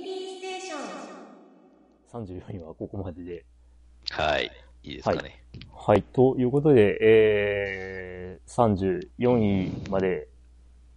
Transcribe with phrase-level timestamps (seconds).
[0.00, 0.76] ミリーステーショ
[2.20, 3.44] ン34位はここまでで。
[4.10, 4.50] はい。
[4.82, 5.42] いいですかね。
[5.74, 6.02] はい。
[6.02, 10.28] ということで、えー、34位まで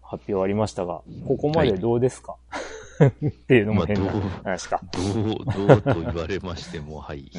[0.02, 2.38] 発表ありましたが、ここまでどうですか、
[3.04, 3.10] っ
[3.48, 4.82] ていうのも変なまあどう話か。
[4.92, 5.04] どう、
[5.68, 7.30] どうと言われましても、はい。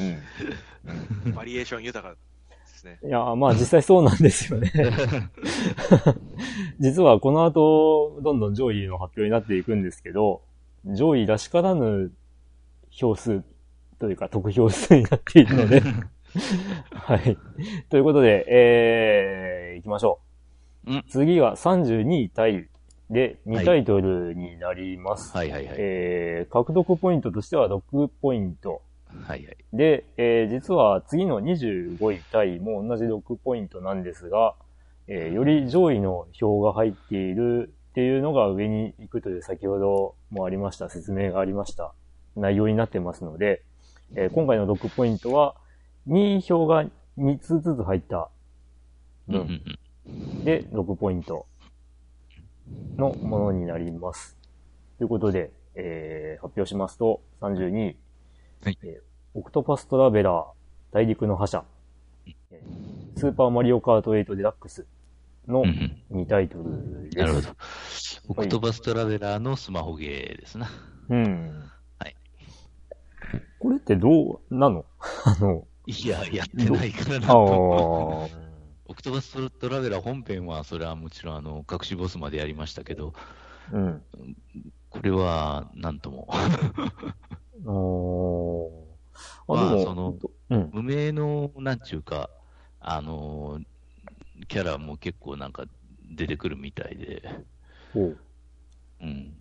[1.25, 1.33] うん。
[1.33, 2.19] バリエーション豊かで
[2.67, 2.99] すね。
[3.03, 4.71] いや、まあ実際そうなんですよね。
[6.79, 10.41] 実はこの後、どんどん上位の発表になっていくんですけど、
[10.85, 12.11] 上位らしからぬ
[12.89, 13.43] 票数
[13.99, 15.81] というか得票数になっているので、
[16.91, 17.37] はい。
[17.89, 20.19] ということで、えー、行きましょ
[20.85, 20.93] う。
[20.93, 22.67] うん次は32位タイ
[23.09, 25.35] で2タイトルになります。
[25.35, 25.75] はいはいはい。
[25.77, 28.81] えー、獲得ポイントとしては6ポイント。
[29.25, 29.57] はいはい。
[29.71, 34.55] で、えー実は次の25位タイも同じ6ポイントなんですが、
[35.07, 41.93] えーより上位の票が入っているっていうのが上に行くという先ほどもありました、説明がありました。
[42.35, 43.61] 内容になってますので、
[44.15, 45.53] えー今回の6ポイントは
[46.07, 46.85] 2票が
[47.19, 48.31] 2つずつ入った。
[49.27, 51.45] 分うんで6ポイント
[52.97, 54.39] のものになります。
[54.97, 57.95] ということで、えー発表しますと、32位。
[58.63, 58.79] はい。
[58.81, 59.03] えー
[59.35, 60.45] オクトパストラベラー、
[60.91, 61.63] 大陸の覇者、
[62.49, 64.87] えースーパーマリオカート8デラックス
[65.47, 65.67] のうん
[66.11, 67.17] うん2タイトルです。
[67.17, 67.49] なるほど。
[68.29, 70.69] オクトバストラベラーのスマホゲーですな。
[71.09, 71.63] うん。
[71.99, 72.15] はい。
[73.59, 74.85] これってどうなの？
[75.25, 78.29] あの、いや、やってないからなああと。
[78.29, 78.29] ー、
[78.85, 83.13] オクトバストラベラー本編は、それはもちろん、あの、隠しボスまでやりましたけど、
[83.71, 84.05] うん。
[84.89, 86.27] これは、なんとも。
[87.65, 88.93] おー
[89.47, 90.15] まあその
[90.49, 90.69] うん。
[90.73, 92.29] 無名の、なんちゅうか、
[92.79, 93.59] あの、
[94.47, 95.65] キャラも結構なんか
[96.15, 97.23] 出てくるみたいで、
[97.95, 98.17] おう
[99.01, 99.33] うん。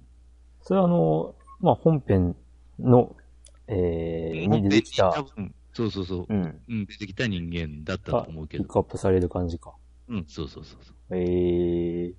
[0.63, 2.37] それはあの、まあ、本編
[2.79, 3.17] の、
[3.69, 5.13] えー、に出てきた
[5.73, 6.61] そうそうそう、うん。
[6.69, 9.73] うん、出てきた人間だったとが思うけど、ピックアップされる感じか。
[10.09, 10.95] うん、そうそうそうそう。
[11.17, 12.15] えー、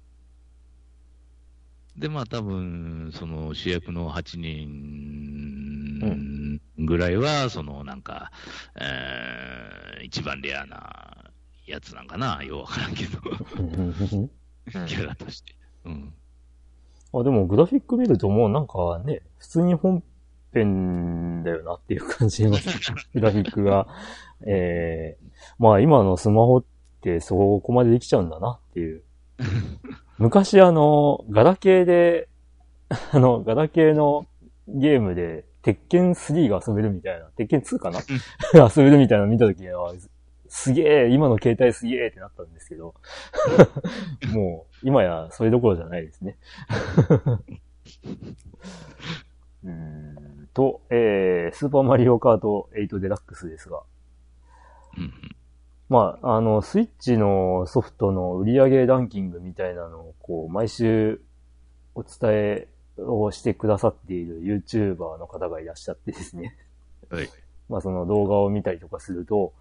[1.98, 6.00] で、まあ多分、その主役の8人
[6.80, 8.32] ぐらいは、そのなんか、
[8.80, 11.23] えー、一番レアな
[11.66, 13.20] やつなんかな、ようわからんけど、
[14.88, 15.56] キャラとして。
[15.86, 16.14] うん。
[17.14, 20.04] あ、でもグラフィック見るともうなんかね、普通に本
[20.54, 22.70] 編だよなっていう感じします。
[23.14, 23.88] グラフィックが。
[24.46, 25.26] えー、
[25.58, 26.64] まあ今のスマホっ
[27.02, 29.04] てそこまでできちゃうんだなっていう。
[30.18, 32.28] 昔あの、ガラケーで、
[33.12, 34.26] あの、ガラケーの
[34.68, 38.00] ゲームで、鉄拳3が遊べるみたいな、鉄拳2かな？
[38.54, 39.94] 遊べるみたいなの見たときは、
[40.56, 42.94] すげえ、今の携帯すげえってなったんですけど、
[44.32, 46.38] もう、今やそれどころじゃないですね。
[49.66, 53.82] うーんと、えー、スーパーマリオカート8デラックスですが、
[54.96, 55.12] うん
[55.90, 61.20] まあ、あの、スイッチのソフトの売上ランキングみたいなのを、こう、毎週
[61.96, 62.68] お伝え
[63.00, 66.56] をしてくださっている YouTuber の方がいらっしゃってですね。
[67.10, 67.30] はい。
[67.70, 69.54] まあ、その動画を見たりとかすると、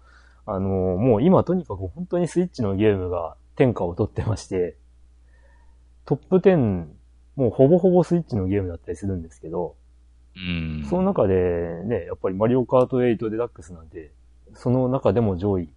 [0.45, 4.75] あの、もう今とにかく本当にスイッチのゲームが天下を取ってまして、
[6.05, 6.85] トップ10、
[7.35, 9.75] もうほぼほぼスイッチのゲームだったりするんですけど、
[10.35, 10.85] うん。
[10.89, 14.11] その中でね、やっぱりマリオカート8デラックスなんて、
[14.55, 15.69] その中でも上位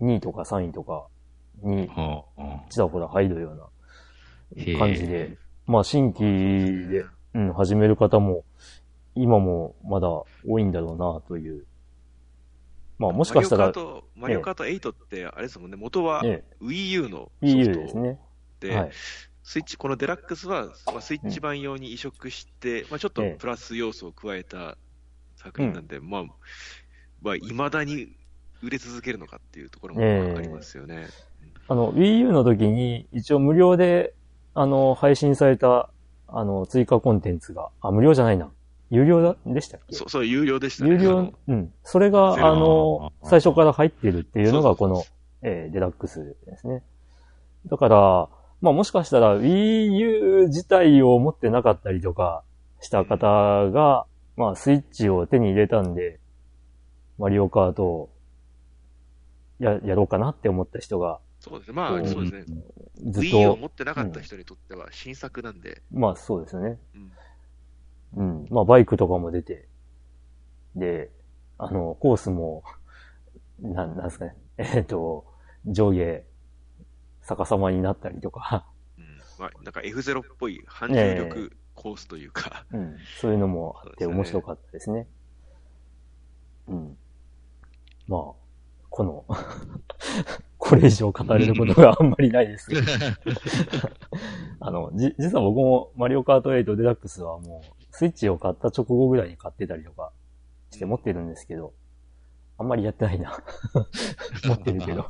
[0.00, 1.06] 2位とか3位とか
[1.62, 1.88] に
[2.68, 5.36] ちらほら入るような感じで、
[5.66, 7.04] まあ新規で、
[7.34, 8.44] うん、始める方も
[9.14, 10.08] 今もまだ
[10.46, 11.66] 多いんだろうなという。
[13.00, 18.18] まあもしかしたら、マリオカート、マリオカート8って、あれですもんね、元はね、Wii U のソフトですね。
[18.60, 18.90] で、はい。
[19.42, 24.76] スイッチ、このデラックスは、まあ、スイッチ版用に移植して、まあ、ちょっとええプラス要素を加えた
[25.36, 26.24] 作品なんで、まあ、
[27.22, 28.14] まあ、未だに
[28.62, 31.06] 売れ続けるのかっていうところもええありますよね。
[31.68, 34.12] あの、Wii U の時に一応無料で、
[34.54, 35.88] あの、配信された、
[36.28, 38.50] あの、追加コンテンツが、あ、無料じゃないな。
[38.90, 39.94] 有料だでしたっけ？
[39.94, 40.90] そそう、有料でしたね。
[40.90, 41.72] 有料うん。
[41.84, 45.04] それが、あの、最初から入ってるっていうのが、この
[45.42, 46.82] えーデラックスですね。
[47.66, 48.28] だから、
[48.60, 52.42] まあもしかしたら Wii U 自体を持ってなかったりとか
[52.80, 54.06] した方が、
[54.36, 56.18] まあスイッチを手に入れたんで、
[57.18, 58.10] マリオカートを
[59.60, 61.74] や、やろうかなって思った人が、そうですね。
[61.74, 62.62] まあ、うんそうですね。
[63.10, 66.76] ずっ Wii U をと、持ってなかった人にとっては新作なんで、まあそうですよね。
[66.96, 67.12] うん
[68.16, 68.46] うん。
[68.50, 69.68] まあバイクとかも出て、
[70.76, 71.10] で、
[71.58, 72.64] あの、コースも、
[73.60, 74.36] なん、なんですかね。
[74.56, 75.26] えっ、と、
[75.66, 76.24] 上下、
[77.22, 78.66] 逆さまになったりとか、
[78.98, 79.04] うん
[79.38, 82.96] まあ、なんか F0 っぽい反重力コースというか、うん。
[83.20, 85.06] そういうのもあって面白かったですね。
[86.68, 86.96] うん。
[88.06, 88.20] まあ、
[88.90, 89.24] この、
[90.58, 92.82] これ以上語れることがあんまりないですけど。
[94.60, 100.10] あの、じ、実は僕もマリオカート8デラックスはもう、スイッチを買った直後ぐらいに買ってたりとか
[100.70, 101.74] して持ってるんですけど、
[102.56, 103.38] あんまりやってないな。
[104.48, 105.06] 持ってるけど。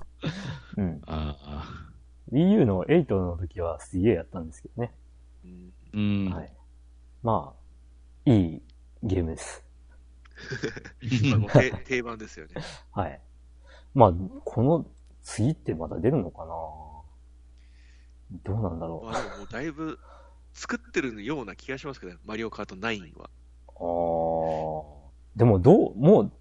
[0.77, 1.01] うん。
[1.07, 1.93] ああ。
[2.33, 4.93] Wii U の8の時はすげえやったんですけどね。
[5.45, 6.33] うんうん。
[6.35, 6.53] はい。
[7.23, 7.55] ま
[8.27, 8.63] あ、いい
[9.05, 9.65] ゲームです。
[11.53, 12.55] 定定番ですよね。
[12.91, 13.21] はい。
[13.95, 14.13] まあ、
[14.45, 14.91] この
[15.23, 16.55] 次ってまだ出るのかな？
[18.43, 20.01] どうなんだろまあでももうだいぶ
[20.53, 23.31] 作ってるような気がしますけど、マリオカート9は。
[23.69, 23.83] う。
[23.83, 25.11] ああ。
[25.37, 26.33] でも、どう、もう、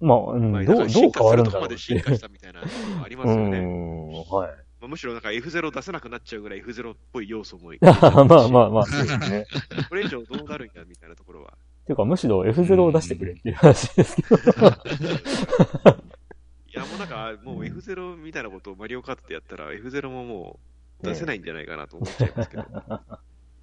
[0.00, 3.58] まあ、うんまあ、どう、どう変わるんだろうまで進化したみたいなありますうよね。
[3.60, 4.68] ん、はい。
[4.80, 9.44] まあ、むしろなんか F0 出せなくなっちゃうぐらい F0 っぽい要素も まあまあまあ、そうですね。
[9.90, 11.54] これ以上どうなるんやみたいなところは。
[11.84, 14.36] ていうか、むしろ F0 を出してくれっていう話ですけど。
[14.36, 14.40] い
[16.72, 20.60] や、もうなんか、もう F0 みたいなことをマリオカートでやったら F0 もも
[21.02, 22.64] う出せないんじゃないかなと思っちゃいますけど。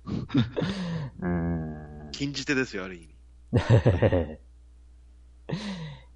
[1.21, 2.09] うん。
[2.11, 3.15] 禁じ手ですよ、ある意味。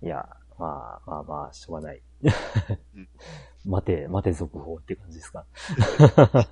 [0.01, 0.27] いや、
[0.57, 3.07] まあまあまあ、しょうがないうん。
[3.65, 5.45] 待て、待て続報って感じですか。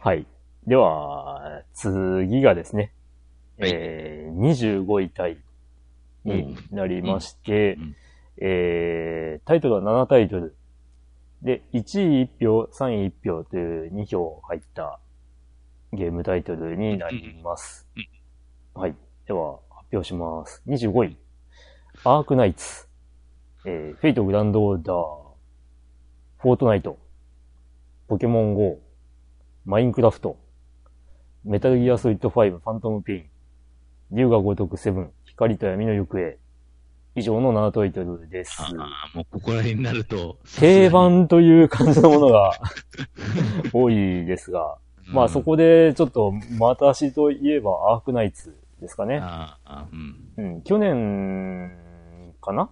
[0.00, 0.26] はい。
[0.66, 2.92] では、次がですね、
[3.58, 5.38] はいえー、25位タイ
[6.24, 7.96] になりまして、うんうん
[8.38, 10.56] えー、タイトルは7タイトル。
[11.42, 15.00] で、1位1票、3位1票という2票入った
[15.94, 17.86] ゲームタイトルになります。
[18.72, 18.94] はい。
[19.26, 20.62] では、発表します。
[20.66, 21.18] 25位。
[22.04, 22.88] アークナイツ。
[23.66, 24.96] えー、フェイトグランドオーダー。
[26.38, 26.98] フォートナイト。
[28.08, 28.78] ポケモン GO。
[29.66, 30.38] マインクラフト。
[31.44, 33.26] メタルギアソリッド5ファントムペイン。
[34.12, 35.12] 龍が如くセブン。
[35.26, 36.38] 光と闇の行方。
[37.16, 38.56] 以上の7タイトルです。
[38.62, 40.38] ああ、もうここら辺になると。
[40.58, 42.58] 定番という感じのものが
[43.74, 49.18] 多いですが、うんまあそこでちょっと、私といえばアークナイツですかね。
[49.22, 50.32] ああ、うん。
[50.36, 51.72] うん、去年
[52.40, 52.70] かな？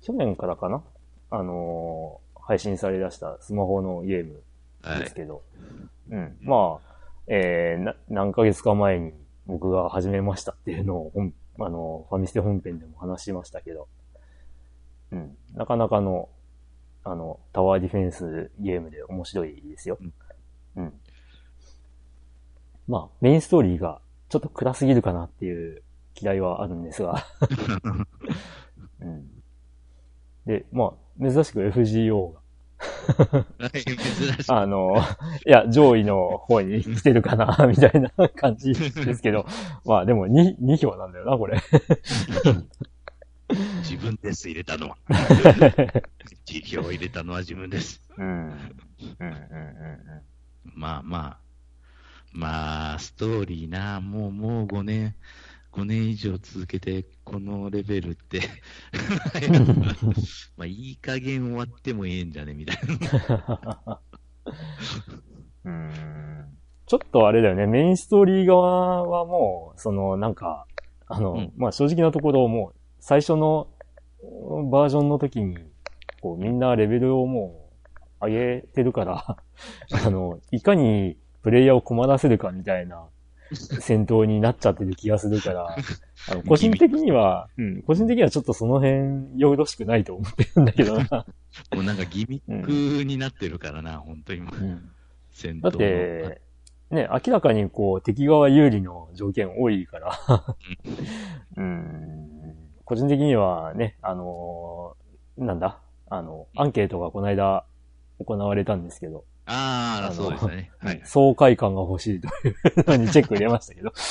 [0.00, 0.82] 去年からかな？
[1.30, 4.42] あのー配信され出したスマホのゲーム
[4.82, 4.98] はい。
[4.98, 5.42] ですけど、
[6.10, 6.36] うん。
[6.40, 6.94] まあ、
[7.28, 9.12] えーな、何ヶ月か前に
[9.46, 13.86] 僕が始めましたっていうのを、ほんあの、ファミステ本編でも話しましたけど、
[15.12, 15.36] うん。
[15.54, 16.30] なかなかの、
[17.04, 19.98] あの、タワーディフェンスゲームで面白いですよ。
[20.74, 20.92] うん。
[22.88, 25.82] まあ、メインストーリーがちょっと暗すぎるかなっていう
[26.20, 27.24] 嫌いはあるんですが、
[29.00, 29.26] うん。
[30.46, 32.42] で、まあ、珍しく FGO が。
[34.48, 34.96] あの、
[35.46, 39.46] いや、上位の方に来てるかな、みたいな感じですけど、
[39.84, 41.60] まあでも2、2票なんだよな、これ。
[43.82, 44.96] 自分です、入れたのは。
[46.44, 48.02] 辞表を入れたのは自分です。
[48.16, 48.26] うん。
[48.26, 48.52] うん、
[49.20, 49.32] うん、う
[50.74, 51.41] まあまあ。
[52.34, 55.14] まあ、ストーリーな、もう、もう5年、
[55.72, 58.40] 5年以上続けて、このレベルって、
[60.56, 62.76] まあ、いい加減終わってもええんじゃね、みたい
[63.28, 64.00] な。
[65.64, 65.68] ん。
[65.68, 66.58] うん。
[66.86, 70.66] ちょっとあれだよね、メインストーリー側はもう、その、なんか、
[71.06, 73.68] あの、うんまあ正直なところ、もう、最初の
[74.70, 75.58] バージョンの時に、
[76.20, 77.70] こう、みんなレベルをも
[78.20, 79.36] う、上げてるから、
[80.06, 83.06] あの、いかにプレイヤーを困らせるかみたいな
[83.52, 85.76] 戦闘になっちゃってる気がするから、
[86.30, 91.26] あの個人的には、うん、個人的にはちょっとその辺よろしくないと思ってるんだけどな。
[91.74, 94.40] もうなんかギミックになってるからな、本当に。
[94.40, 94.44] う。
[94.44, 94.90] ん。
[95.30, 96.40] 戦闘だって、
[96.90, 100.18] ね、明らかにこう、敵側有利の条件多いから、
[101.56, 105.02] うん、 個人的にはね、あのー
[105.38, 105.78] なんだ、
[106.10, 107.64] あの、アンケートがこの間
[108.18, 110.70] 行われたんですけど、ああ、そうですね。
[110.80, 111.00] はい。
[111.04, 113.92] 爽快感が欲しいというのに チェック入れましたけど。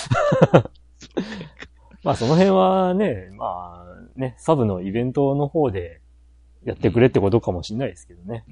[2.03, 6.01] まあその辺はね、まあね、サブのイベントの方で
[6.63, 8.45] やってくれってことかもしれないですけどね。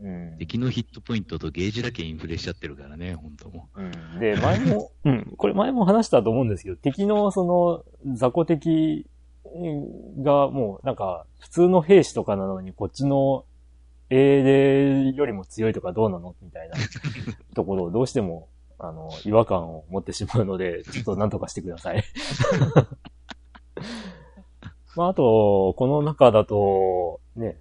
[0.00, 0.36] うん。
[0.38, 7.84] 敵のヒットポイントとゲージだけインフレしちゃってるからね、本当もうんで、前も、うん、これ前も話したと思うんですけど、敵のその
[8.14, 9.06] 雑魚敵
[10.22, 13.44] がもうなんか普通の兵士とかなのにこっちの
[14.10, 16.34] 英霊よりも強いとかどうなの？
[16.42, 16.76] みたいな。
[17.54, 18.48] ところをどうしても
[18.78, 22.04] あの違和感を持ってしまうので、 ちょっとなんとかしてください。
[24.96, 27.58] まああと、この中だと、ね、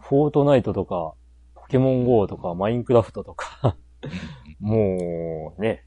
[0.00, 1.14] フォートナイトとか、
[1.54, 3.76] ポケモン GO とか、マインクラフトとか、
[4.60, 5.84] もうね、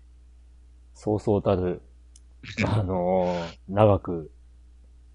[0.93, 1.81] そうそうたる、
[2.65, 4.31] あのー長く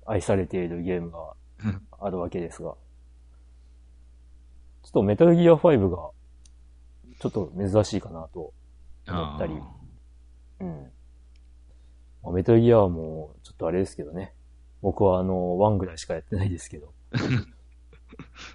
[0.04, 1.34] 愛されているゲームが
[1.98, 2.74] あるわけですが、
[4.92, 6.10] っとメタルギア5が、
[7.18, 8.52] ちょっと珍しいかなと
[9.08, 9.54] 思ったり、
[10.60, 10.92] うん。
[12.22, 14.34] まあ、メタルギアはもう、ちょっとあれですけどね。
[14.82, 16.92] 僕はあの、1ぐらいしかやってないですけど。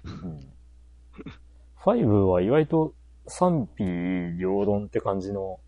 [0.04, 0.40] うん、
[1.76, 2.94] 5は意外と
[3.26, 3.84] 賛否
[4.38, 5.58] 両論って感じの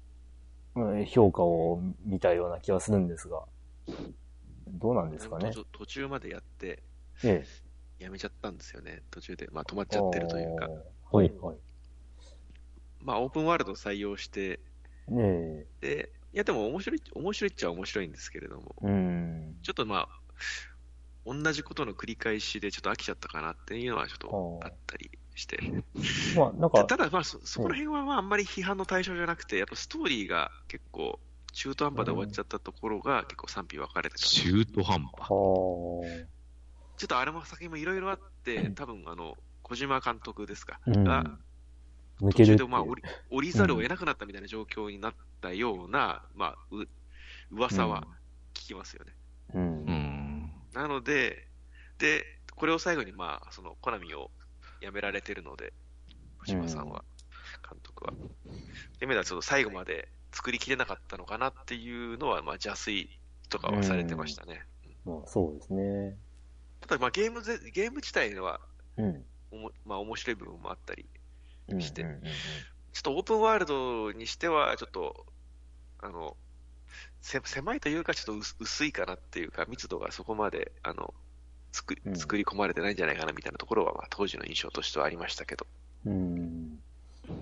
[0.77, 3.43] うん評価を見たような気がするんですが、
[4.69, 5.51] どうなんですかね。
[5.51, 6.83] 途中途中までやって、
[7.25, 7.70] ええ。
[8.01, 9.03] やめちゃったんですよね。
[9.11, 9.49] 途中で。
[9.53, 10.69] まあ止まっちゃってるというか。
[11.13, 11.57] はい、はい。
[13.01, 14.61] まあオープンワールドを採用して、
[15.09, 15.67] ねえ。
[15.81, 19.57] で、いやでも面白い、面白いっちゃ面白いんですけれども、うん。
[19.63, 20.21] ちょっとまあ、
[21.27, 25.59] 同じことの繰り返しでちょっと飽きちゃったかなっていうのはちょっとあったりして。
[26.37, 31.19] まあ、なんか、ただまあそ、そこら辺はまああんまり批判の対象じゃなくて、やっぱストーリーが結構
[31.53, 34.21] 中途半端で終わっちゃったところが結構賛否分かれてた。
[34.21, 35.29] ち中途半端。
[37.05, 37.05] はあ。
[37.05, 41.39] ょっとあれも先もいろいろあって、多分あの、小島監督ですか、うんが
[42.21, 42.59] 途抜けるっていう。
[42.59, 46.87] 中でまあ降り降りざるを得なくなったみたいな状況になったような、まあ、う
[47.51, 48.07] 噂は
[48.55, 49.13] 聞きますよね。
[49.55, 49.63] うん。
[49.63, 49.93] ううん。
[49.93, 50.53] ん。
[50.73, 51.47] なので、
[51.99, 54.31] で、これを最後に、まあ、その、コナミを
[54.81, 55.73] 辞められてるので、
[56.41, 57.05] 小島さんは、
[57.69, 58.13] 監督は。
[58.99, 63.09] では、ちょっと最後まで作りきれなかったのかなっていうのは、まあ、邪推
[63.49, 64.63] とかはされてましたね。
[65.05, 66.17] まあ、そうですね。
[66.91, 68.61] ただ、まあ、ゲームぜ、ゲーム自体は、
[68.97, 69.25] うん。
[69.53, 71.07] おもまあ、面白い部分もあったり、
[71.69, 72.23] うんしてうんうんうん
[72.93, 75.25] ちょっとオープンワールドにしては、ちょっと、
[76.01, 76.37] あの、
[77.21, 81.15] せ狭いというか、ちょっと薄薄いかなっていうか、密度がそこまで、あの、
[81.71, 85.69] 作作り込まれてないんじゃないかなみたいなところは、まあ、当時の印象としてはありましたけど。
[86.07, 86.81] うん。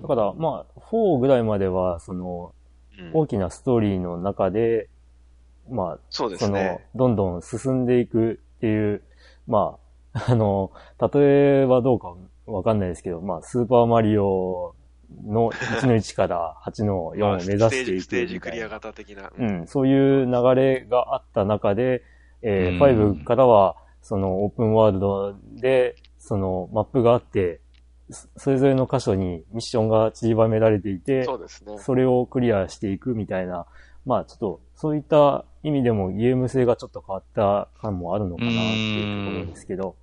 [0.03, 2.53] だから、まあ、4ぐらいまでは、その、
[2.99, 4.91] うん大きなストーリーの中で、
[5.71, 9.03] まあ、そのそうですね。、どんどん進んでいくっていう、
[9.49, 9.79] ま
[10.13, 10.71] あ、あの、
[11.13, 12.15] 例えはどうか
[12.47, 14.75] わかんないですけど、まあ、スーパーマリオ
[15.27, 17.71] の1の1から8の4をまあ目指していくみたいな。
[17.71, 19.33] ステージ、ステージクリア型的な。
[19.37, 19.45] う。
[19.45, 22.03] ん、そういう流れがあった中で、
[22.43, 27.61] えーうん5からは、そのオープンワールドで、そのマップがあって、
[28.11, 31.79] そそれぞれの箇所にミッションが散りばめられていて、そうですね。
[31.79, 33.67] それをクリアしていくみたいな、
[34.07, 39.97] まあちょっと、そういった意味でもゲーム性がちょっと変わった感もあるのかなっていうところですけど、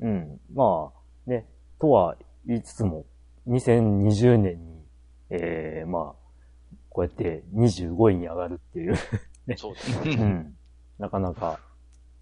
[0.00, 1.46] うん、まあね、
[1.78, 3.06] とは言いつつも、
[3.48, 4.84] 2020年に、
[5.30, 8.96] えー、まあ、こうやって25位に上がるっていう、
[9.56, 10.14] そうですうね。
[10.16, 10.56] ん、
[10.98, 11.60] なかなか、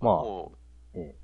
[0.01, 0.53] まあ、も
[0.95, 1.15] う、え。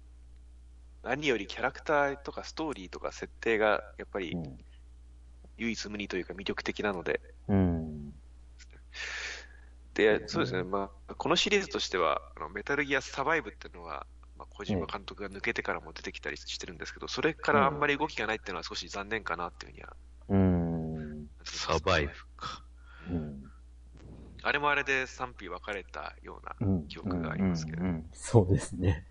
[1.02, 4.58] 何よりキャラクターとかストーリーとか設定が、やっぱりうん、
[5.58, 8.05] 唯一無二というか魅力的なので、うん、
[9.96, 19.96] で、そうですね、まあ、このシリーズとしては、あのメタルギアサバイブっていうのは、まあ、小島監督が抜けてからも出てきたりしてるんですけど、それからあんまり動きがないっていうのは少し残念かなっていうふうには。
[20.28, 22.62] うん、サバイブか。
[23.10, 23.50] うん、
[24.42, 27.82] あれもあれで賛否分かれたようなうん、記憶がありますけど。
[28.12, 29.06] そうですね。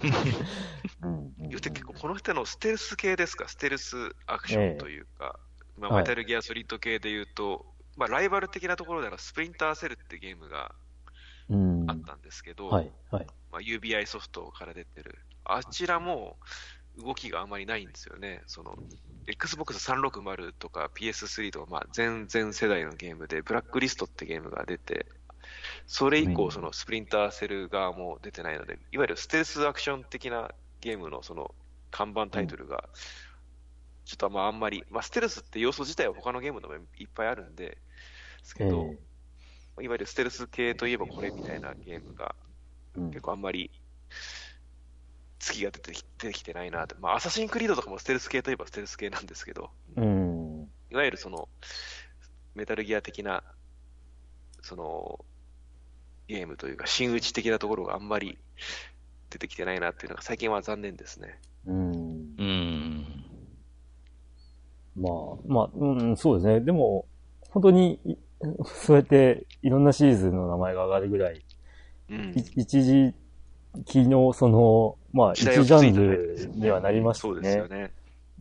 [0.00, 0.10] 言
[1.58, 5.40] うて結構この人のステルス系ですか、ステルスアクションというか、
[5.78, 6.02] まあ、はい。
[6.02, 10.74] メタルギアソリッド系で言うと、まあ、ライバル的なところでのスプリンターセルってゲームが
[11.48, 13.26] うんあったんですけど、はい、はい。
[13.50, 16.36] まあ、UBI ソフトから出てる、あちらも
[16.98, 18.42] 動きがあまりないんですよね。
[18.46, 18.76] その
[19.26, 25.06] Xbox 360とか PS3 とか、まあ、全然世代のゲームで、ブラックリストってゲームが出て、
[25.86, 31.54] それ以降、スプリンターセル側も出てないので、いわゆるステルスアクション的なゲームのその
[31.90, 32.88] 看板タイトルが、
[34.12, 37.78] ちょっとまああんまり、まあ、ステルスって要素自体は他のゲームでもいっぱいあるんで、で
[38.42, 38.94] すけえど、
[39.80, 42.34] いわゆるステルス系といえばこれみたいなゲームが
[43.08, 43.70] 結構あんまり
[45.38, 50.68] 月が出てき出てきてないなって、まあ、アサシンクリードとかもステルス系といえばステルス系なんですけど、うん。
[50.90, 51.48] いわゆるその
[52.54, 53.42] メタルギア的な
[54.60, 55.24] その
[56.28, 58.38] ゲームというか、真打ち的なところがあんまり
[59.30, 61.40] 出てきてないなっていうのが最近は残念ですね。
[61.66, 62.36] うん。
[62.38, 63.11] うん。
[64.96, 65.12] まあ、
[65.46, 66.60] まあ、うん、そうですね。
[66.60, 67.06] でも、
[67.50, 68.16] 本当に、い
[68.64, 71.40] そうやっていろんなシリーズの名前が上がるぐらい、
[72.10, 73.14] うんい一時
[73.86, 77.42] 期の、その、まあ、一ジャンルにはなりましたそうね。
[77.42, 77.92] ですよね。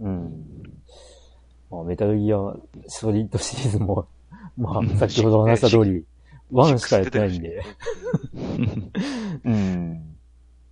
[0.02, 0.46] うん。
[1.70, 2.38] まあ、メタルギア
[2.88, 4.08] ソリッドシリーズも、
[4.58, 6.04] まあ、先ほど話した通り、
[6.52, 7.64] ワンしかやってないんで。
[9.46, 10.18] うん。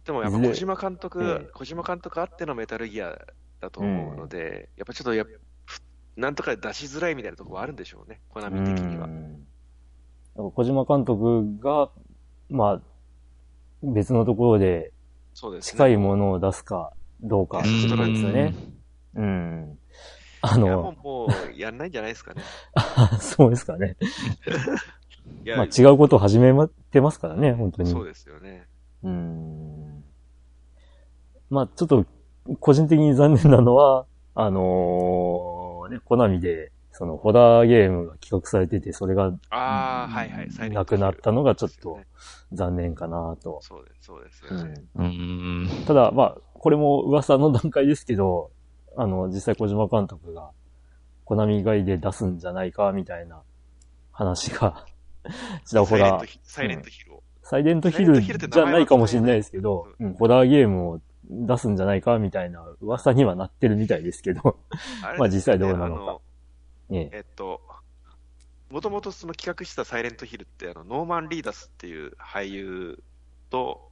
[0.05, 3.17] でもやっぱ小島監督、ええ小島監督あってのメタルギア
[3.61, 5.27] だと思うので、やっぱちょっとやっ
[6.19, 9.05] なんとか出しづらいみたいなところはあるんでしょうね、コナミ的には。
[9.05, 9.45] うん
[10.35, 11.89] 小島監督が、
[12.49, 12.81] まあ、
[13.83, 14.93] 別のところで
[15.33, 15.71] そうですね。
[15.71, 18.55] 近いものを出すかどうかってことですよね。
[19.15, 19.77] うん。
[20.41, 22.41] あの、う、もう、やんないんじゃないですかね。
[23.19, 23.97] そうですかね。
[25.57, 26.53] まあ違うことを始め
[26.91, 27.89] てますからね、本当に。
[27.89, 28.67] そうですよね。
[29.03, 30.03] うん。
[31.49, 32.05] まあちょっと、
[32.61, 35.48] 個人的に残念なのは、あのー
[35.89, 40.69] ね、コナミで、その、ホラーゲームが企画されてて、それがああ、はいはい。
[40.69, 41.99] なくなったのがちょっと
[42.51, 43.59] 残念かなと。
[43.61, 44.73] そうです、そうですよね。
[44.95, 45.05] うん。
[45.05, 45.85] うーん。
[45.85, 48.51] ただ、まあ、これも噂の段階ですけど、
[48.97, 50.51] あの、実際小島監督が、
[51.25, 53.43] コナミ以外で出すんじゃないか、みたいな
[54.11, 54.85] 話が、
[55.65, 57.23] ちらほらサイレント、ヒサイレントヒルを。
[57.43, 64.59] サイレントヒルじゃないかもしれないですけど、うん、ホラーゲームを出すんじゃないか、みたいな噂にはなってるみたいですけど、
[65.03, 66.19] あれ まあ実際どうなのか。
[66.89, 67.61] ねえっと、
[68.69, 73.03] もともとその企画したサイレントヒルって、あの、ノーマン・リーダスっていう俳優
[73.49, 73.91] と、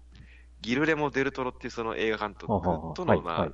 [0.62, 2.48] ギルレモ・デルトロっていうその映画監督
[2.96, 3.54] との、まあはいは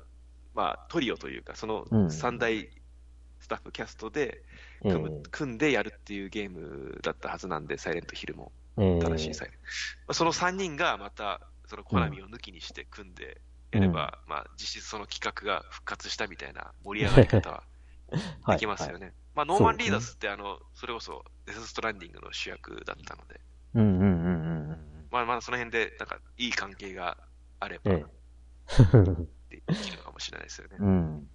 [0.54, 2.10] まあ、トリオというか、そのうん。
[2.10, 2.70] 三大
[3.40, 4.42] スタッフキャストで
[4.82, 9.62] え組む、組んでやるっていうゲームだったはずなんで、サイレントヒルも、え新しいサイレント。
[9.62, 9.70] ま
[10.08, 13.40] あ、その3人がまた、そのコナミを抜きにして組んで
[13.74, 17.62] やれば、まあ、実質その企画が復活したみたいな盛り上がり方は
[18.42, 19.12] はいできますよね。
[19.34, 23.40] まあ、ノーマン・リーダスって、あの、それこそ、デス・ストランディングの主役だったので、
[23.74, 25.08] うんうんうんうんうん。
[25.10, 27.16] まあ、まあ、その辺で、なんか、いい関係が
[27.58, 28.04] あれば、え
[29.50, 30.76] できるのかもしれないですよね。
[30.80, 31.28] うん。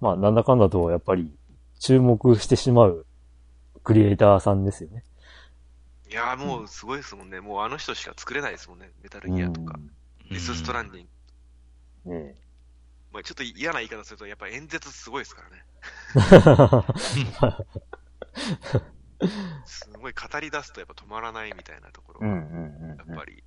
[0.00, 1.34] まあ、なんだかんだと、やっぱり、
[1.78, 3.06] 注目してしまう、
[3.82, 5.04] クリエイターさんですよね。
[6.10, 7.40] いやー、もう、すごいですもんね。
[7.40, 8.90] もう、あの人しか作れないですもんね。
[9.02, 9.78] メタルギアとか、
[10.30, 11.10] デス・ストランディング。
[12.06, 12.26] うん。
[12.26, 12.36] ね
[13.12, 15.64] まあ、ちょっと嫌な言い方すると、やっぱ演説すごいですからね。
[19.66, 22.38] すごい語り出すとやっぱ止まらないみたいなところが、うんうん
[22.82, 23.42] うんやうんっぱり、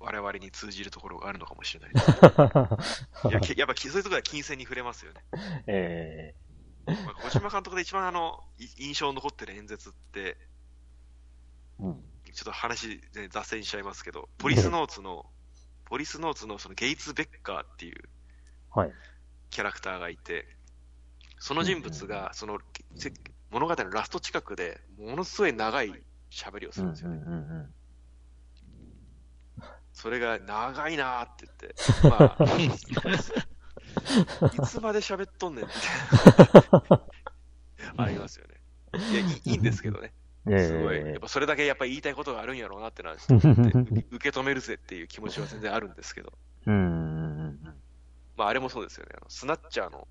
[0.00, 2.08] 我々に通じるところがあるのかもしれないです。
[3.28, 5.24] いや、けやっぱきそういうところは金銭に触れますよね。
[5.66, 6.34] え
[6.86, 15.30] まあ、小島監督で一番あの、い印象に残ってる演説って、ーうんちょっと話、ね、脱線しちゃいますけど、ポリスノーツの、
[15.84, 17.96] ポリスノーツのそのゲイツ・ベッカーっていう
[18.74, 18.92] はい。
[19.50, 20.46] キャラクターがいて、
[21.38, 22.58] その人物が、その、
[22.96, 23.12] せ
[23.50, 25.92] 物語のラスト近くで、ものすごい長い
[26.30, 27.22] 喋りをするんですよね。
[27.24, 27.72] うん
[29.92, 31.72] それが長いなーって言って、
[32.10, 32.68] まあ、い
[34.66, 35.78] つまで喋っとんねんみた
[36.58, 37.00] いな。
[38.04, 38.60] ありますよね。
[39.12, 40.12] いやいいんですけどね。
[40.46, 40.66] うん。
[40.66, 40.96] すごい。
[40.96, 46.32] やっえぱそれだけやっぱり言いたいことがあるんやろうなってのは、ー 受け止めるぜっていう気持ちは全然あるんですけど。
[46.66, 47.58] うん
[48.36, 49.12] まああれもそうですよね。
[49.16, 50.08] あのスナッチャーの、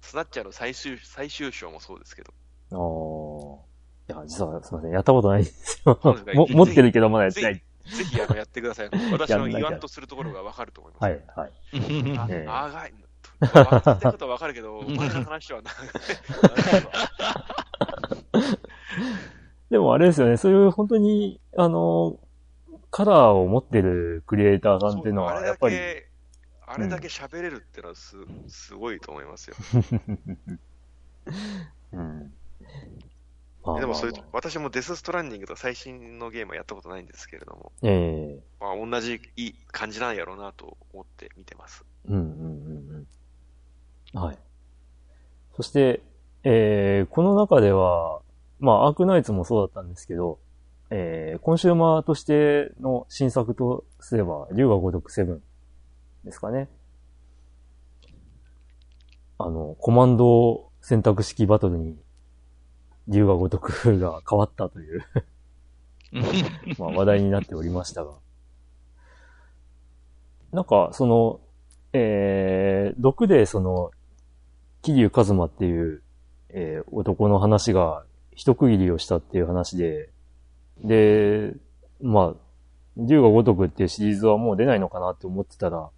[0.00, 2.34] スナッチャーの最終、最終章もそうですけど。
[2.72, 2.78] うん。
[2.78, 4.92] おーいや、実はすみません。
[4.92, 5.98] やったことないんですよ。
[6.34, 7.54] も持ってるけどまだやってない。
[7.86, 8.90] ぜひあのやってください。
[9.12, 11.02] 私の言わんとするところがわかると思います。
[11.04, 11.52] はい、はい。
[12.18, 12.94] あええ長い。
[13.48, 15.88] かってることはわかるけど、お前の話は長い。
[19.70, 20.36] でもあれですよね。
[20.36, 22.18] そういう本当に、あの、
[22.90, 26.08] カラーを持ってるクリエイターさんっていうのは、そうあれだやっぱり、け、
[26.66, 28.16] あれだけ喋れるってのはす、
[28.48, 29.56] すごいと思いますよ。
[31.92, 32.32] うん。
[33.64, 41.84] まあでもそういう私もデス・ストランディングとか最新のゲームはやったことないんですけれども、ええまあ同じいい感じなんやろうなと思って見てます。
[42.08, 43.06] うんうんうん
[44.14, 44.20] うん。
[44.20, 44.38] はい。
[45.56, 46.00] そして、
[46.44, 48.20] えー、この中では、
[48.58, 50.38] まあ、アークナイツもそうだったんですけど、
[50.90, 55.42] えー、コンシューマーとしての新作とすれば、竜が如くセブン
[56.24, 56.68] ですかね。
[59.38, 61.96] あの、コマンド選択式バトルに、
[63.08, 65.04] 竜が如くが変わったという、
[66.78, 68.14] まあ、話題になっておりましたが。
[70.52, 71.40] なんか、その、
[71.92, 73.90] えー、毒でその、
[74.82, 76.02] 桐生一馬っていう、
[76.48, 78.04] えー男の話が
[78.36, 80.10] 一区切りをしたっていう話で、
[80.84, 81.54] で、
[82.02, 82.40] まあ、
[82.98, 85.88] 竜が如くっていうシリーズはもう出ないのかなって思ってたら、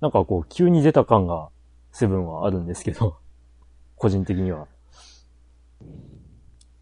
[0.00, 1.48] なんかこう、急に出た感が、
[1.90, 3.18] セブンはあるんですけど、
[3.96, 4.68] 個人的には。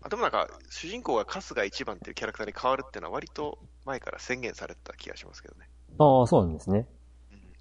[0.02, 5.70] あでもなんか、主人公が春日一番っていうキャラクターに変わるっていうのは割と前から宣言されてた気がしますけどね。
[5.98, 6.88] ああ、そうなんですね。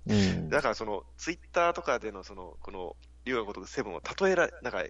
[0.08, 0.50] うんうん。
[0.50, 4.84] だからその、ツイッターとかでのその、この、竜が如くセブンを例えら、なんか、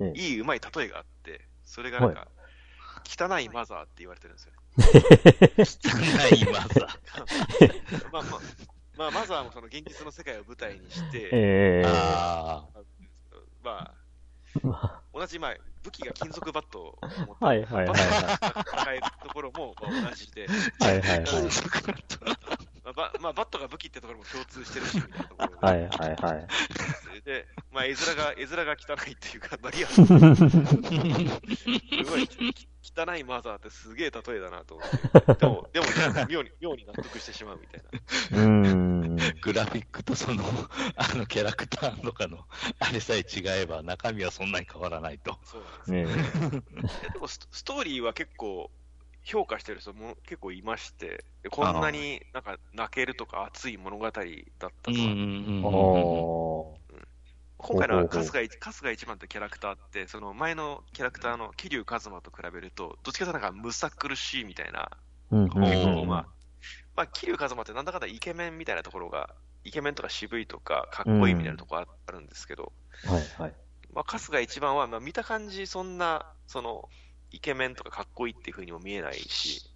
[0.00, 2.28] えいい、うまい例えがあって、それがなんか、
[3.04, 4.58] 汚いマザーって言われてるんですよね。
[5.56, 6.98] 汚いマザ
[8.12, 8.40] まあまあ、
[8.96, 12.64] まあ、マザーもその現実の世界を舞台にして、ええあ
[13.62, 13.94] まあ、
[14.62, 20.46] まあ、同じ、まあ、武器が金属バットを持って、はいはいはいバットを抱えるところもまあ同じで、
[20.80, 21.26] はいはいはい。
[22.86, 27.22] まあバ まあ、バットが武器ってところも共通してるし、みたいなところではいはいはい。
[27.24, 30.02] で、まあ、絵面が、絵面が汚いっていうか、まあ、リアルす
[32.04, 34.96] ごいき汚いマザーってすげえ例えだなと思って。
[35.42, 35.86] でも、でも
[36.28, 37.90] 妙に、妙に納得してしまうみたいな。
[38.38, 38.96] うーん。
[39.42, 40.44] グラフィックとその、
[40.96, 42.46] あのキャラクターとかの、
[42.78, 45.36] あれさえ違えば中身はそんなに変わらないと。
[45.42, 46.02] そうなんですね
[47.00, 48.70] いやでもスト、ストーリーは結構、
[49.26, 56.76] 評価してる人も結構いまして、でこんなになんか泣けるとか熱い物語だったとは、え。
[56.78, 56.86] あ
[57.58, 64.90] 今回の春日一春日一番ってキャラクターって、その前のキャラクターの桐生一馬と比べると、どっちかというとなんかむさ苦しいみたいな。
[66.06, 66.26] まあ、
[66.94, 69.34] まあ、桐生一馬ってなんだかんだイケメンみたいなところが、
[69.64, 72.72] イケメンとか渋いとか、かっこいいみたいなところあるんですけど、
[73.04, 73.54] はいはい。
[73.92, 76.88] まあ、春日一番は、まあ、見た感じ、そんな、その、
[77.30, 79.68] イケメンとかかっこいいっていう風にも見えないし、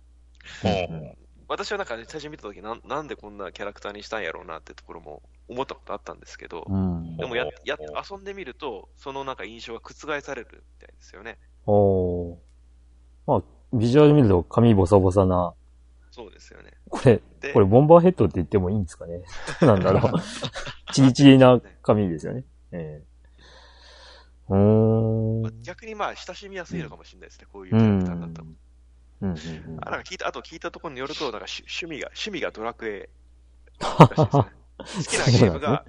[0.65, 1.17] うん
[1.51, 7.17] 私はなんか最初見たときなん、なんでこんなキャラクターにしたんやろうなってところも思ったことあったんですけど、うん。
[7.17, 7.77] でもや、や、
[8.09, 11.39] 遊んでみると、そのなんか印象が覆されるみたいですよね。
[11.67, 12.37] おー。
[13.27, 15.53] まあ、ビジュアル見ると髪ボサボサな、
[16.13, 16.71] そうですよね。
[16.89, 19.23] これ、で、これボンバーヘッドって言ってもいいんですかね
[19.61, 20.13] なんだろう。
[20.95, 22.45] チリチリな髪ですよね。
[22.71, 23.03] え。
[25.43, 27.99] まあ逆にまあ、親しみやすいのかもしれないですね、こういううキャラん。
[27.99, 28.49] クターだったら。
[29.23, 33.11] うんうんうんあなんか聞いた、あと聞いたところによると、なんか趣趣味が、趣味がドラクエ
[34.09, 34.51] らしいですね。
[35.03, 35.87] 好きなゲームが、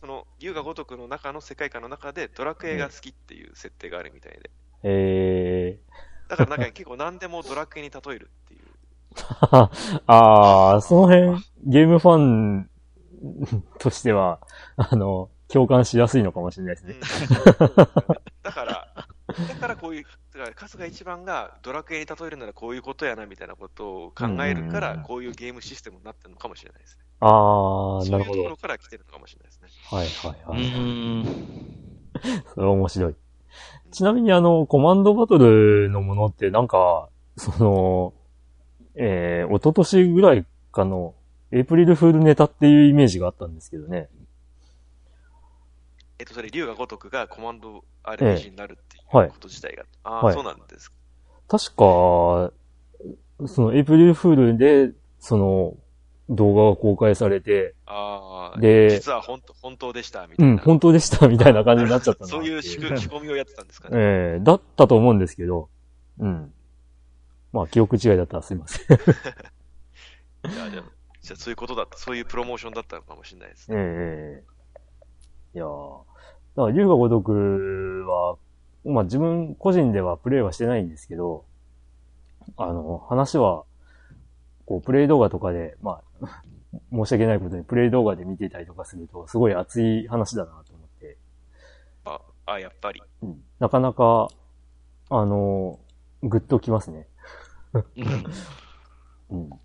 [0.00, 4.50] その、龍が如くの中の世界観の中でドラクエが好きっていう設定があるみたいで。
[4.84, 5.94] ええ
[6.28, 8.74] だからなんか結構何でもドラクエに例えるっていう。
[10.06, 12.70] ああ、その辺、ゲームファン
[13.78, 14.40] としては、
[14.76, 16.96] あの、共感しやすいのかもしれないですね。
[18.42, 20.04] だから、だからこういう、
[20.36, 27.04] だから春日一番がドラクエに例えるならこういうことやなみたいなことを考えるからこういうゲームシステムになってるのかもしれないですね。
[27.20, 28.56] ああ、そういうところなるほど。
[28.56, 29.68] から来てるのかもしれないですね。
[29.90, 31.22] はいはいうはい。
[31.22, 31.24] ん。
[32.54, 33.14] それは面白い。
[33.92, 38.12] ちなみにあの、コマンドバトルのものってなんか、その、
[38.96, 41.14] えー、一昨年ぐらいかの、
[41.52, 44.08] エイプリルフールネタっていうイメージがあったんですけどね。
[46.18, 49.84] えっと、それ、龍が如くがコマンド RPG になるっていうはいこと自体が。
[50.04, 50.92] ああ、はいそうなんです。
[51.48, 52.52] 確か、
[53.46, 55.76] そのエイプリルフールで、その、
[56.30, 60.62] 動画が公開されて、ああ、で実は本当本当でした、みうん、たいな。
[60.62, 63.96] 本当でした、みたいな感じになっちゃったなそういう仕組みをやってたんですかね。
[63.98, 65.68] ええだったと思うんですけど、
[66.18, 66.52] うん。
[67.52, 68.86] まあ、記憶違いだったらすいません。
[70.50, 70.88] いや、でも、
[71.20, 73.76] じゃあそういうことだった、そういうプロモーションだったのかもしれないですね。
[73.78, 74.53] ええ
[75.54, 75.98] いやー
[76.56, 78.36] だから、龍が如くは、
[78.84, 81.44] まあ自分個人ではプレイはしてないんですけど、
[82.56, 83.64] あの、話は、
[84.66, 86.42] こう、プレイ動画とかで、まあ、
[86.92, 91.18] 申し訳ないことにプレイ動画で見てたりとかすると、すごい熱い話だなと思って、
[92.04, 93.02] あ、あやっぱり。
[93.22, 94.28] うんなかなか、
[95.08, 95.78] あの、
[96.22, 97.08] グッときますね。
[99.30, 99.48] うん。
[99.50, 99.56] や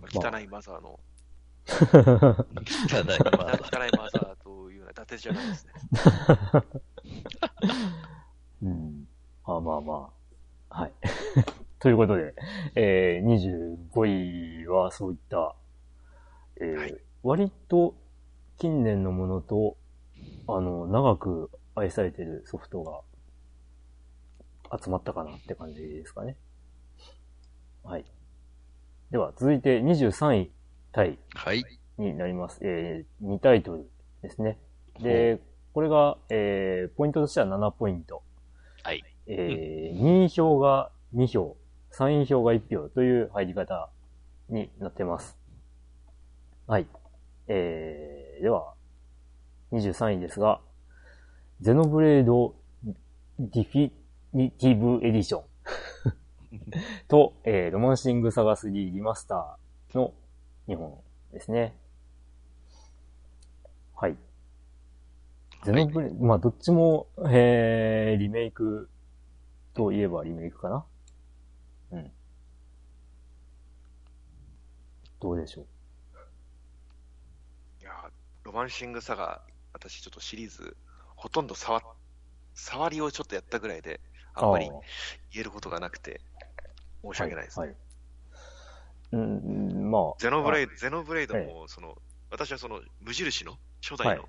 [0.00, 1.00] っぱ汚いマザーの、
[1.66, 5.72] ただ今、汚いマザーというのは伊達じゃないですね。
[8.62, 9.08] うん。
[9.44, 10.10] あまあま
[10.70, 10.80] あ。
[10.80, 10.92] はい。
[11.78, 12.34] ということで、
[12.74, 15.54] えー、25位はそういった、
[16.60, 17.96] えーはい割と
[18.56, 19.76] 近年のものと、
[20.46, 22.84] あの、長く愛されてるソフト
[24.70, 26.36] が集まったかなって感じですかね。
[27.82, 28.04] はい。
[29.10, 30.52] では、続いて23位
[30.96, 31.62] タイはい。
[31.98, 32.58] になります。
[32.62, 33.90] えー、2タイトル
[34.22, 34.58] ですね。
[34.98, 35.42] で、
[35.74, 38.22] これが、えー、ポイントとしては7ポイント。
[38.82, 39.04] はい。
[39.26, 41.54] えー、2位票が2票、
[41.92, 43.90] 3位票が1票という入り方
[44.48, 45.36] になってます。
[46.66, 46.86] はい。
[47.48, 48.72] えー、では、
[49.72, 50.62] 23位ですが、
[51.60, 52.54] ゼノブレード
[53.38, 53.90] ディフィ
[54.32, 55.44] ニティブエディション
[57.06, 60.14] と、えー、ロマンシングサガ3リマスターの
[60.68, 60.98] 2本
[61.32, 61.76] ですね。
[63.94, 64.16] はい。
[65.64, 68.88] ゼノブレ、まあ、どっちも、えー、リメイク
[69.74, 70.84] といえばリメイクかな
[71.92, 72.12] うん。
[75.20, 75.66] どうでしょう？
[77.82, 78.10] いやー
[78.44, 80.76] ロマンシングサガ、私ちょっとシリーズ、
[81.16, 81.82] ほとんど触っ、
[82.54, 84.00] 触りをちょっとやったぐらいで、
[84.34, 84.70] あんまりー
[85.32, 86.20] 言えることがなくて、
[87.02, 87.58] 申し訳ないです。
[87.58, 87.68] はい。
[87.68, 87.76] はい
[89.12, 90.14] うん、まあ。
[90.18, 90.72] ゼノブレイド。
[90.72, 91.96] ド、ゼノブレイドえも、その、
[92.30, 94.28] 私はその、無印の初代の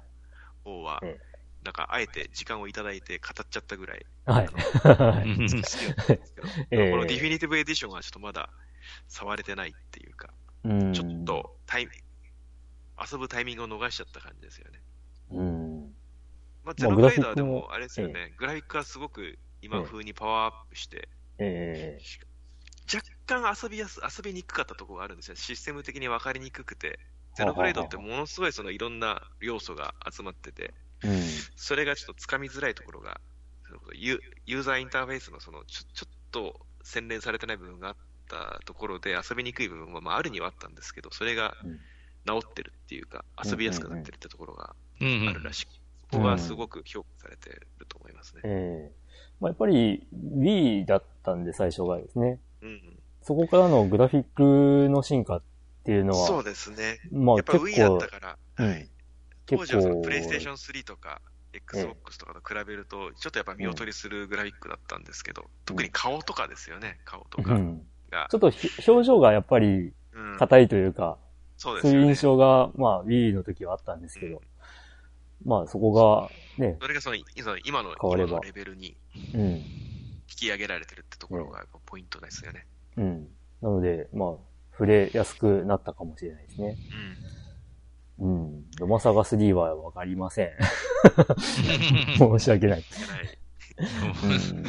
[0.64, 4.48] 方はええ、なんか、あえて時間をいただいて語っちゃったぐらい、はい。
[4.48, 8.50] 好きだったんですけど、えーこのディフィニティブエディションはちょっとまだ
[9.08, 10.30] 触れてないっていうか、
[10.64, 11.92] うんちょっとタイミ
[13.12, 14.82] 遊ぶタイミングを逃しちゃった感じですよね。
[15.32, 15.96] うん。
[16.64, 21.08] まあ、ゼノブレイダーでもも、あれですよね、グラフィックはすごく今風にパワーアップして、
[21.40, 22.26] え若
[23.28, 25.36] 干遊びやす、遊びにくかったところがあるんですよ。
[25.36, 27.00] システム的に分かりにくくて。
[27.36, 31.22] ゼノブレイドってものすごいそのいろんな要素が集まってて、えうん。
[31.56, 33.22] それがちょっとつかみづらいところが、
[33.68, 37.96] そのユユーザーインターフェースのそのちょちょっと洗練されてない部分があっ
[38.28, 41.80] たところで遊びにくい部分はまああるにはあったんですけど、それがうん
[42.28, 45.70] 治ってるっていうか、遊びやすくなってるってところがうんあるらしく、
[46.12, 48.42] そこがすごく評価されてると思いますね。
[48.44, 49.08] ええ
[49.40, 52.40] まあ、やっぱり Wii だったんで最初がですね。
[52.62, 52.97] うん、
[53.28, 55.42] そこからのグラフィックの進化っ
[55.84, 56.98] ていうのは、そうですね。
[57.12, 58.90] まあやっぱ結 Wii だ構った、から、うんはい、
[59.46, 61.20] 当時はそのプレイステーション3とか、
[61.52, 67.82] Xbox とかと比べると、ちょっとやっぱ見劣りするグラフィックだったんですけど、特に顔とかですよね、顔とかうん。
[68.10, 68.36] がち。
[68.36, 71.18] ょっとひ表情がやっぱりうん硬いというか、
[71.58, 72.08] そういうそうですよね。
[72.08, 74.42] 印象が、まあ Wii の時はあったんですけど、
[75.44, 77.18] まあそこがね、それがその
[77.66, 78.96] 今の変われば今のレベルに
[79.34, 79.64] うん、引
[80.28, 82.66] き上げられてるってところがポイントですよね。
[82.98, 83.28] うん。
[83.62, 84.30] なので、まあ、
[84.72, 86.78] 触れやすくなったかもしれないですね。
[88.20, 88.46] うん。
[88.46, 88.66] うん。
[88.80, 90.50] ロマサガ3はわかりません。
[92.18, 92.78] 申し訳ない。
[92.78, 92.82] はい。
[93.80, 94.66] うん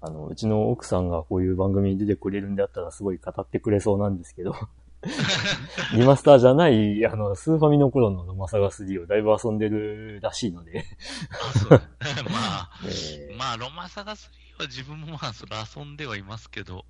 [0.00, 4.54] あの、うちの奥さんがこういう番組に出てくれるんであったらすごい語ってくれそうなんですけど、
[5.94, 10.84] リマスターじゃない、あの、スーファミの頃のロマサガ3をだいぶ遊んでるらしいので、
[11.30, 14.28] あそう まあ、えーまあ、ロマサガ3
[14.60, 16.84] は自分もまあ、それ遊んではいますけど、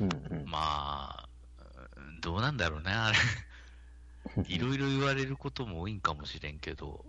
[0.00, 1.28] うんうんまあ、
[2.20, 3.18] どうなんだろうね、あれ。
[4.48, 7.04] いろいろ言われることも多いんかもしれんけど、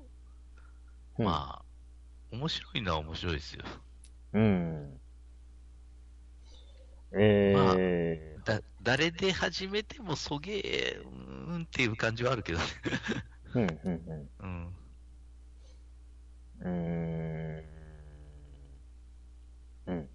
[1.18, 1.66] うんまあ、
[2.32, 3.64] 面白いのは面白いですよ。
[4.34, 5.00] うん。
[7.16, 12.66] えだ、誰で始めてもそげえ、うーんっていう感じはあるけどね。
[13.54, 14.30] ー、うん、うん、うん。
[14.40, 14.76] うん。
[16.62, 16.70] うー
[17.62, 17.64] ん。
[19.88, 20.10] うん。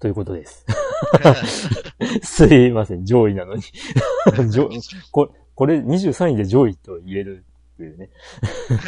[0.00, 0.66] ということです。
[2.22, 3.62] すいません、上位なのに。
[4.50, 4.68] 上
[5.10, 8.10] ここれ23位で上位と言えるっていうね、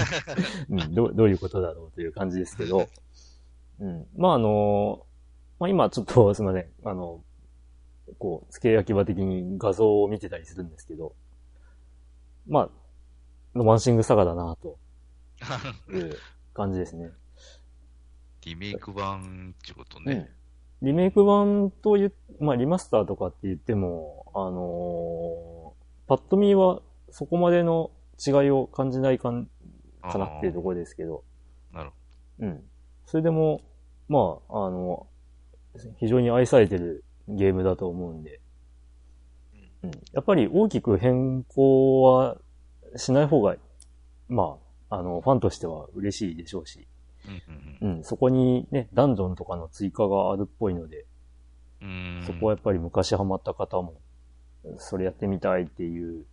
[0.70, 1.14] うんどう。
[1.14, 2.88] どういうことだろうという感じですけど。
[3.78, 5.06] うん、まああの、
[5.58, 7.22] まあ今ちょっとすいません、あの、
[8.18, 11.14] こう、付け焼き場的に画像を見てたりするんですけど、
[12.46, 12.70] まあ、
[13.54, 14.78] ロマンシングサガだなと
[15.90, 16.16] いう
[16.54, 17.10] 感じですね。
[18.42, 20.30] リメイク版ってことね。
[20.82, 27.90] リメイク版と言っ、まあリマスターとかって言っても、あのーパッと見はそこまでの
[28.24, 29.48] 違いを感じないかん
[30.02, 31.24] かなっていうところですけど、
[31.72, 32.62] なるほうん。
[33.06, 33.60] それでも、
[34.08, 35.06] まあ、あの、
[35.98, 38.40] 非常に愛されてるゲームだと思うんで、
[39.82, 39.90] うん。
[40.12, 42.38] やっぱり大きく変更は
[42.96, 43.56] しない方が、
[44.28, 44.58] ま
[44.90, 46.86] あ、あの、ファンとしては嬉しいでしょうし、ど。
[47.80, 51.06] うんうん、そこにね、ダンジョンとかの追加があるっぽいので。
[52.26, 54.00] そこはやっぱり昔ハマった方も、
[54.78, 56.24] それやってみたいっていう、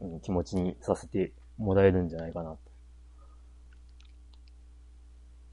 [0.00, 2.58] うん気持ちにさせてもらえるんじゃないかなと。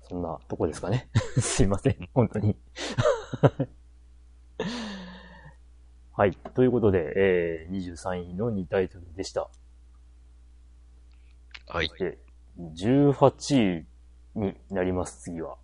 [0.09, 1.09] そんなとこですかね。
[1.39, 2.09] すいません。
[2.13, 2.57] 本当に。
[6.11, 6.35] はい。
[6.55, 9.49] ということで、えー、23位の2タイトルでした。
[11.67, 11.89] はい。
[11.99, 12.17] で、
[12.57, 13.85] 18位
[14.35, 15.57] になります、次は。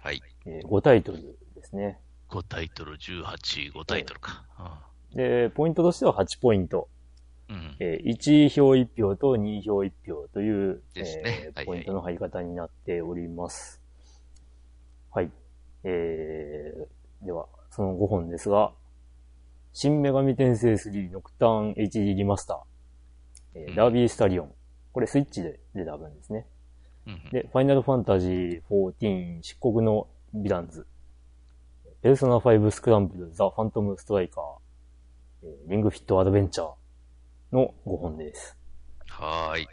[0.00, 0.22] はい。
[0.46, 1.18] えー5タイトル
[1.54, 1.98] ですね。
[2.30, 3.22] 5タイトル、18
[3.68, 4.44] 位、5タイトルか。
[4.56, 6.88] あで、ポイントとしては8ポイント。
[7.48, 7.76] あうん。
[7.80, 13.80] えー1票1票と2票1票という、ですねはいはいえーポイントの入り方になっております。
[15.10, 15.30] はい。
[15.84, 18.72] えー、では、その5本ですが、
[19.72, 24.54] 新女神転生3ノクターン HD リマスター、えーうんダービースタリオン。
[24.92, 26.46] これスイッチで出た分ですね。
[27.06, 30.86] うんうんで、ファイナルファンタジー14漆黒のヴィランズ。
[32.02, 34.44] ペルソナ5スクランブルザ・ファントム・ストライカー。
[35.44, 36.74] えーリングフィット・アドベンチャー
[37.52, 38.56] の5本です。
[39.08, 39.66] はーい。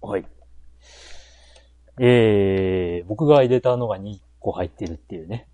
[0.00, 0.24] はい。
[2.00, 5.48] えー、僕が入れたのが2個入ってるっていうね。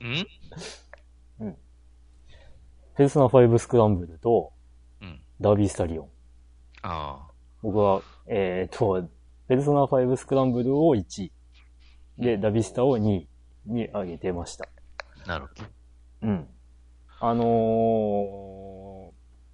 [0.00, 1.56] うん？
[2.96, 4.52] ペルソナ5スクランブルと
[5.00, 5.20] うん。
[5.40, 6.08] ダービースタリオン。
[6.82, 7.28] あ
[7.62, 9.08] 僕は、えーと、
[9.48, 11.32] ペルソナ5スクランブルを1位。
[12.18, 13.28] で、ダビスタを2位
[13.66, 14.68] に上げてました。
[15.24, 15.64] あ、なるほど。
[16.22, 16.48] うん。
[17.20, 17.44] あの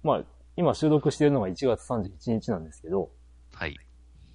[0.01, 0.23] ーまあ、
[0.57, 3.09] 今収録しているのが1月31日なんですけど、
[3.53, 3.77] はい。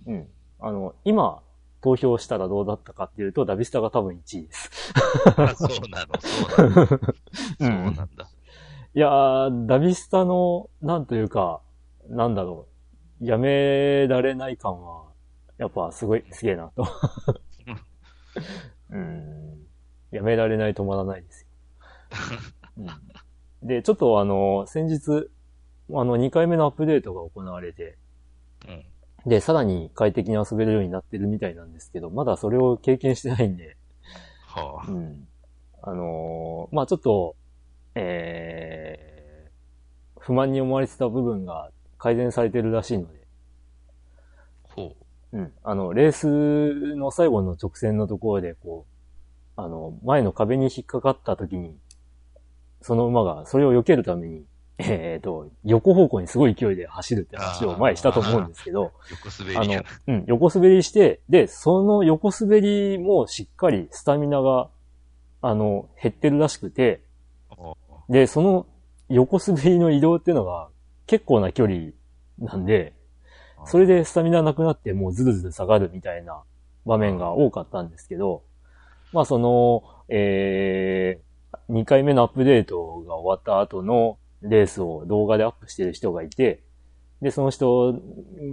[0.07, 0.29] うん。
[0.61, 1.43] あの、今、
[1.81, 4.93] 投票したらどうだったかっていうと、ダビスタが多分1位です。
[5.37, 6.87] あ そうなの、そうなの。
[7.59, 8.05] そうなんだ。
[8.95, 11.61] いやー、ダビスタの、なんというか、
[12.09, 12.67] なんだろ
[13.21, 15.08] う、やめられない感は、
[15.59, 16.87] やっぱすごい、すげえなと。
[18.91, 19.67] うん。
[20.11, 21.49] やめられない、止まらないですよ。
[23.63, 25.29] うん、で、ちょっとあの、先日、
[25.93, 27.99] あの、2回目のアップデートが行われて、
[28.67, 28.85] うん。
[29.29, 33.77] で、さらに快適に遊べるようになってるみたいなんですけど、まだそれを経験してないんで、
[34.47, 34.95] はあう。
[34.95, 35.29] ん。
[35.83, 37.37] あのーまあちょっと、
[37.95, 43.27] えー、不満に思われてた部分が改善されてるらしいので、
[44.63, 45.05] ほう
[45.39, 45.53] ん。
[45.63, 51.77] あの、レースの最後の直線のところで、こう、あの、前の壁に引っかかった時に、
[52.81, 54.45] その馬がそれを避けるために、
[54.79, 58.91] えっ、と、横方向にすごい勢いで走るって話を前にしたと思うんですけど、う。
[59.11, 64.71] 横滑あのりやな。、うん、横滑りして、で、その横滑りもしっかりスタミナが、
[65.43, 67.03] あの、減ってるらしくて、
[67.57, 67.77] お
[68.09, 68.67] で、その
[69.09, 70.69] 横滑りの移動っていうのが
[71.07, 71.91] 結構な距離
[72.39, 72.95] なんで、
[73.67, 76.43] それでスタミナなくなってもうズルズル下がるみたいな
[76.87, 78.43] 場面が多かったんですけど、
[79.13, 86.63] まあその、えー、2回目のアップデートが終わった後のレースを動画でアップしてる人がいて、
[87.21, 88.01] で、その人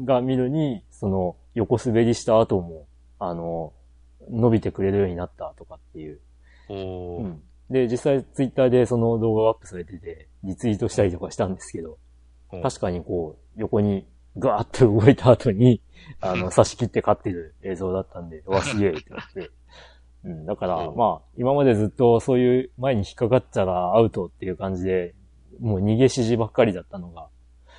[0.05, 2.87] が見るに、その横滑りした後も、
[3.19, 3.73] あの、
[4.29, 6.19] 伸びてくれるようになったとかっていう。
[6.69, 6.73] う
[7.27, 7.41] ん。
[7.69, 11.99] で、実際ツイッターでその動画がアップされてて、リツイートしたりとかしたんですけど、
[12.63, 15.81] 確かにこう、横にガーッと動いた後に、
[16.21, 19.51] あの、差し切って勝ってる映像だったんで、う わ、すげえってなって。
[20.23, 25.13] うん、だから、うんまあ、今までずっとそういう前に引っかかったらアウトっていう感じで、
[25.59, 27.27] もう逃げ指示ばっかりだったのが、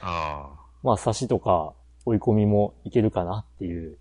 [0.01, 0.51] あ
[0.83, 3.99] まあ、差しとか追い込みもいけるかなっていう、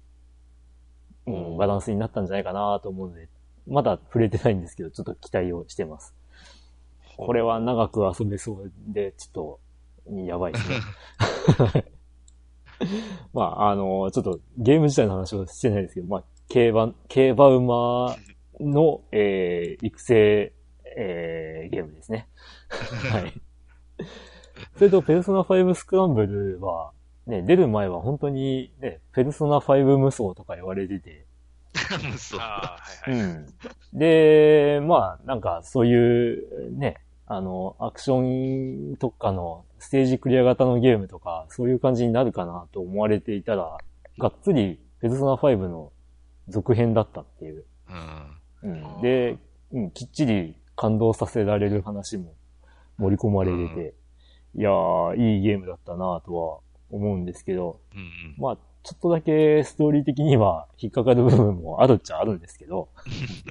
[1.26, 3.30] うん、バランスになったんじゃないかなと思うので、
[3.68, 6.14] まだ触れてないんですけど、ちょっと期待をしてます。
[7.04, 7.14] あ。
[7.18, 9.60] これは長く遊べそうで、ちょっと、
[10.28, 11.86] やばいですね。
[13.34, 18.16] まあ、あの、ちょっとゲーム自体の話をしてないですけど、まあ、競馬、競馬馬
[18.60, 20.54] の、えー、育成、
[20.98, 22.28] えー、ゲームですね。
[23.12, 23.34] はい。
[24.78, 26.92] それと、ペルソナ5スクランブルは、
[27.28, 31.26] ね、出る前は本当に、ね、ペルソナ5無双とか言われてて、
[32.18, 32.40] そう。
[32.40, 33.22] ああ、はいはい。
[33.22, 33.46] うん。
[33.94, 43.78] で、まあ、なんかそういうね、あの、アクション特化のステージクリア型のゲームとか、そういう感じになるかなと思われていたら、
[44.18, 45.94] がっつりペルソナ5の
[46.48, 47.66] 続編だったっていう。
[48.64, 48.72] うん。
[48.96, 49.38] うん、で、
[49.74, 52.34] うん、きっちり感動させられる話も
[52.98, 53.94] 盛り込まれてて、
[54.56, 58.08] いやー、いいゲームだったなとは思うんですけど、うんうん。
[58.40, 62.90] まあ、ちょっとだけストーリー的には引っかかる部分もあるっちゃあるんですけど、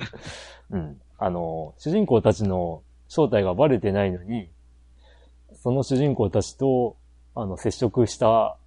[0.70, 1.00] うん。
[1.16, 4.50] あの、主人公たちの正体がバレてないのに、
[5.64, 6.98] その主人公たちと、
[7.34, 8.58] あの、接触した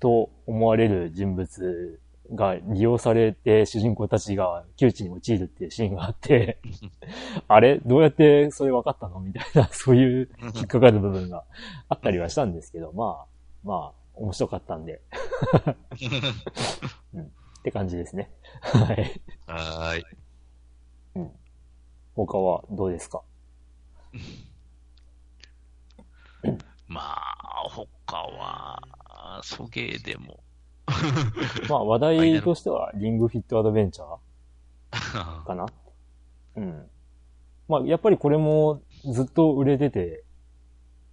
[0.00, 2.00] と思われる人物
[2.34, 6.56] が利用されて主人公たちが窮地に陥るっていうシーンがあって、
[7.46, 7.78] あれ？
[7.84, 9.20] どうやってそれ分かったの？
[9.20, 11.44] みたいな、 そういう引っかかる部分が
[11.90, 13.26] あったりはしたんですけど、まあ、
[13.62, 15.02] まあ、面白かったんで、
[15.94, 18.30] って感じですね。
[18.62, 19.20] はい。
[19.46, 20.04] はーい。
[22.16, 23.20] 他はどうですか？
[26.86, 28.78] まあ、他は、
[29.42, 30.40] ソゲーでも。
[31.68, 35.66] まあ話題としては、リングフィットアドベンチャー かな
[36.56, 36.90] うん。
[37.68, 40.24] まあやっぱりこれもずっと売れてて、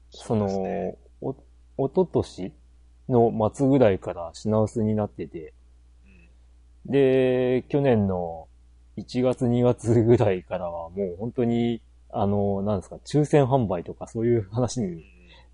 [0.09, 1.35] その、ねお、
[1.77, 2.53] おととし
[3.07, 5.53] の末ぐらいから品薄になってて、
[6.85, 8.47] うんで、去年の
[8.97, 15.03] 1月2月ぐらいからはもう本当に、あの、なんですか、抽選販売とかそういう話に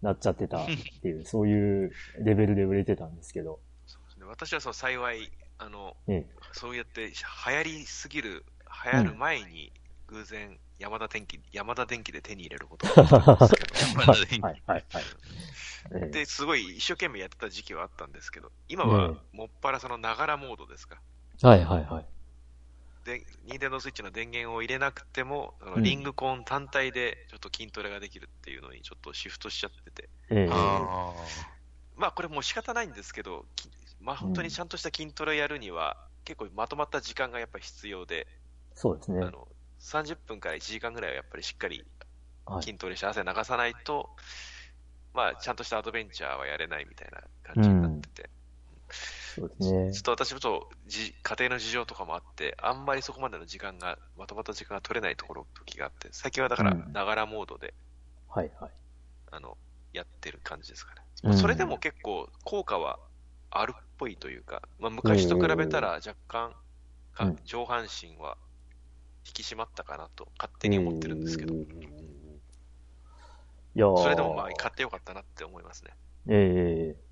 [0.01, 0.65] なっちゃってた っ
[1.01, 1.91] ていう、そういう
[2.23, 4.25] レベルで売れてたんですけど、そうですね。
[4.25, 7.13] 私はその幸い、あの、えそうやって流
[7.53, 8.45] 行りすぎる、
[8.85, 9.71] 流行る前に、
[10.07, 12.87] 偶然、山田電機、山田電機で手に入れること。
[12.87, 16.11] ができたんですけど、まだはい、はい、はい。
[16.11, 19.37] で、すごい一生懸命やってた時期はあったんですけど、今はえ。
[19.37, 21.01] もっぱらそのながらモードですか？
[21.41, 22.05] はい、はい、はい。
[23.07, 30.09] で、ニンテンドースイッチの電源を入れなくても、あのうんリングコン単体でちょっと筋トレができるっていうのにちょっとシフトしちゃってて。
[30.29, 31.13] ええあ
[31.95, 33.69] まあこれもう仕方ないんですけど、き
[34.01, 38.27] まあ本当にちゃんとした筋トレやるには、結構まとまった時間がやっぱり必要で、
[38.75, 39.25] そうですね。
[39.25, 39.47] あの、
[39.79, 41.83] 30分から1時間ぐらいはやっぱりしっかり
[42.45, 42.63] はい。
[42.63, 44.09] 筋トレして汗流さないと、
[45.13, 48.29] まあちゃんとしたアドベンチャーはやれないみたいな感じになってて。
[49.39, 49.99] そうですねちょ。
[49.99, 57.73] っと私もちょっとじ家庭の事情とかもあって、あんまりそこまでの時間が、まとまった時間が取れないところ、時があって、最近はだから、うんながらモードで、
[58.29, 58.71] はいはい。
[59.31, 59.57] あの、
[59.93, 61.01] やってる感じですかね。
[61.23, 62.99] うんそれでも結構、効果は
[63.49, 66.55] あるっぽいというか、まあ、昔と比べたら若干、
[67.13, 68.37] かうん上半身は
[69.25, 71.55] 引き締まったかなと、勝手に思ってるんですけど、
[73.75, 75.91] いやーそれでもまあ、買ってよかったなって思いますね。
[76.29, 77.03] ええ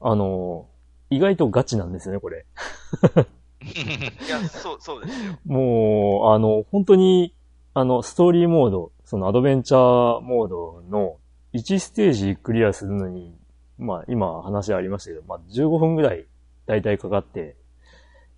[0.00, 0.71] あの、
[1.16, 2.46] 意外とガチなんですよね、これ。
[3.62, 5.38] いや、そう、そうですよ。
[5.44, 7.34] もう、あの、本当に、
[7.74, 11.18] あの、ストーリーモード、そのアドベンチャーモードの
[11.52, 13.34] 1ステージクリアするのに、
[13.78, 16.26] まあ、今話ありましたけど、まあ、15分ぐらい
[16.66, 17.56] 大体かかって、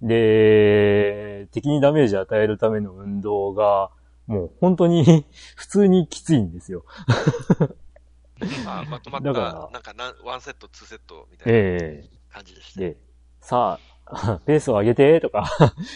[0.03, 3.91] で、敵にダメージ与えるための運動が、
[4.27, 5.25] もう本当に
[5.57, 6.85] 普通にきついんですよ。
[8.65, 12.81] まあ、まとまった、だからなんかなん、ワンセット、ツーセットみたいなええ感じでした。
[12.81, 12.97] で、
[13.41, 15.51] さあ、 ペースを上げて、とか、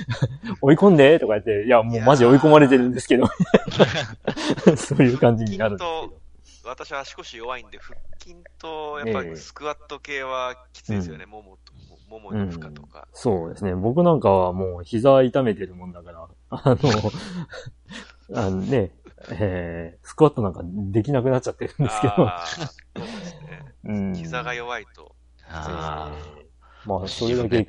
[0.63, 3.27] 追い込んで、とか言って、いや、もうマジ追い込まれてるんですけど、
[4.77, 6.19] そういう感じになるんですけど。
[6.65, 11.25] 私は足腰弱いんで、腹筋と、やっぱええりスクワット系はきついですよね。
[11.25, 11.73] ももと、
[12.11, 13.09] ももの負荷とか。
[13.13, 13.75] そうですね。
[13.75, 16.77] 僕なんかはもう膝痛めてるもんだから、あの、
[18.35, 18.93] あのね、
[19.31, 22.27] えー、スクワットなんかできなくなっちゃってるんですけど、そう
[22.97, 23.75] ですね。
[23.85, 24.15] うん。
[24.15, 25.15] 膝が弱いと。
[25.51, 26.89] あえー。
[26.89, 27.05] まあ。
[27.05, 27.65] あ、それだけ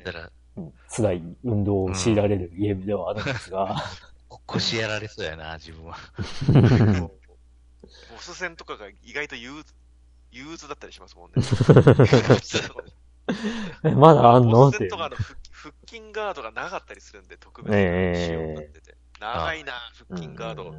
[0.88, 3.76] 辛い運動を強いられるゲームではあるんですが、
[4.46, 5.96] 腰やられそうやな、自分は。
[8.10, 9.74] ボス戦とかが意外と憂鬱、
[10.32, 11.42] 憂鬱だったりしますもんね。
[13.84, 14.50] え まだあんの？
[14.50, 18.96] ボス戦とかの腹腹筋ガードが長かったりするんで、特別になってて。
[19.20, 19.72] 長いな、
[20.08, 20.74] 腹筋ガード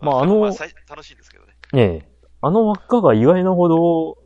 [0.00, 1.54] まああの最楽しいんですけどね。
[1.72, 2.08] ねえ、
[2.40, 4.18] あの輪っかが意外なほど、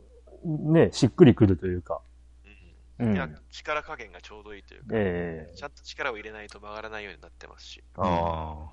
[0.47, 2.01] ね、しっくりくるというか、
[2.99, 7.83] うん力加減がちょうどいいというか、ええちゃんと力を入れないと曲がらないようになってますし。
[7.97, 8.69] あ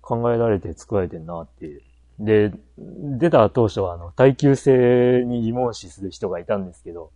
[0.00, 1.82] 考えられて作られてんなっていう。
[2.18, 7.12] で、出た当初はあの耐久性に疑問視する人がいたんですけど、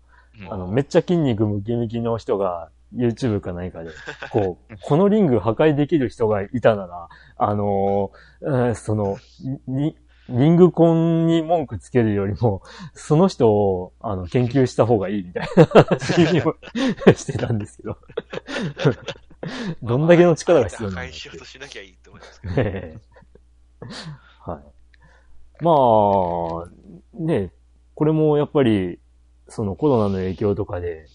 [0.49, 0.55] あ。
[0.55, 3.90] あの、めっちゃ筋肉ムキムキの人が YouTube か何かで、
[4.30, 9.16] こう、このリング破壊できる人がいたなら、あのーうんその、
[9.66, 9.97] に、
[10.28, 12.62] リングコンに文句つけるよりも、
[12.94, 16.56] その人を、あの、研究した方がいいみたいな話を
[17.14, 17.96] してたんですけど。
[19.82, 22.54] どんだけの力が必要な破の壊しようとしなきゃいいと思いますけど。
[22.56, 23.16] ええ
[24.40, 25.64] はい。
[25.64, 27.52] まあ、ね、
[27.94, 28.98] これもやっぱり、
[29.48, 31.06] そのコロナの影響とかで、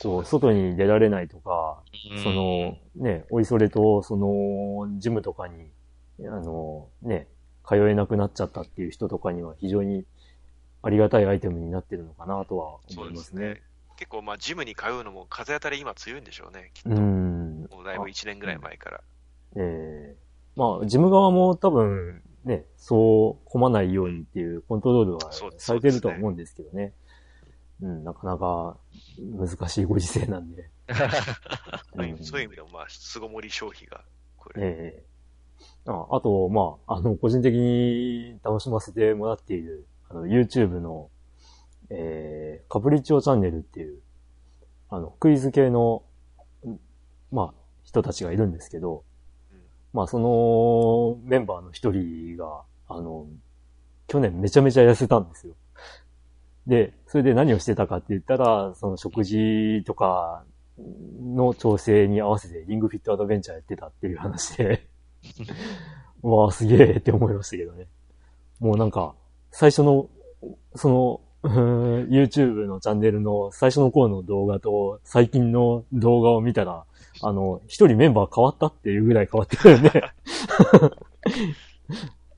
[0.00, 1.82] そう、外に出られないとか、
[2.22, 5.70] その、ね、おいそれと、その、ジムとかに、
[6.20, 7.28] あの、ね、
[7.68, 10.04] 通えなくなっちゃったっていう人とかには非常に
[10.82, 13.40] ありがたいアイテムになってるのかなとはそ思いますね。
[13.40, 13.62] すね。
[13.98, 16.70] 結構、まあ、ジムに通うのも風当たり今強いんでしょうね。
[16.72, 16.90] きっと。
[16.90, 17.68] うん。
[17.70, 19.00] もうだいぶ1年ぐらい前から。
[19.56, 20.16] ええ
[20.56, 26.92] まあ、ジム側も多分、ね、そう混まないようにっていうコントロールはされてるとは思うんですけどね。
[27.82, 28.76] うん、なかなか
[29.18, 30.70] 難しいご時世なんで。
[31.94, 34.02] うんそういう意味でも、まあ、巣ごもり消費が、
[34.36, 34.62] これ。
[34.62, 35.07] ええ
[35.90, 41.08] ああと、まあ、あの、個人的に楽しませてもらっている、あの、YouTube の、
[41.88, 44.00] えー、カプリチオチャンネルっていう、
[44.90, 46.02] あの、クイズ系の、
[46.66, 46.76] ん
[47.32, 49.02] まあ、人たちがいるんですけど、
[49.50, 49.58] うん
[49.94, 53.26] まあ、そのメンバーの一人が、あの、
[54.08, 55.54] 去年めちゃめちゃ痩せたんですよ。
[56.66, 60.44] で、それで何をしてたかって言ったら、その食事とか
[60.78, 64.80] の調整に合わせてリングフィットアドベンチャーやってたっていう話で、う
[66.22, 67.86] わあ、すげえって思いましたけどね。
[68.60, 69.14] もうなんか、
[69.50, 70.08] 最初の、
[70.74, 71.20] その、
[72.10, 76.84] YouTube のチャンネルの最初の頃の動画と最近の動画を見たら、
[77.22, 79.90] あの、一人メンバー変わったっていうぐらい変わってくるんで。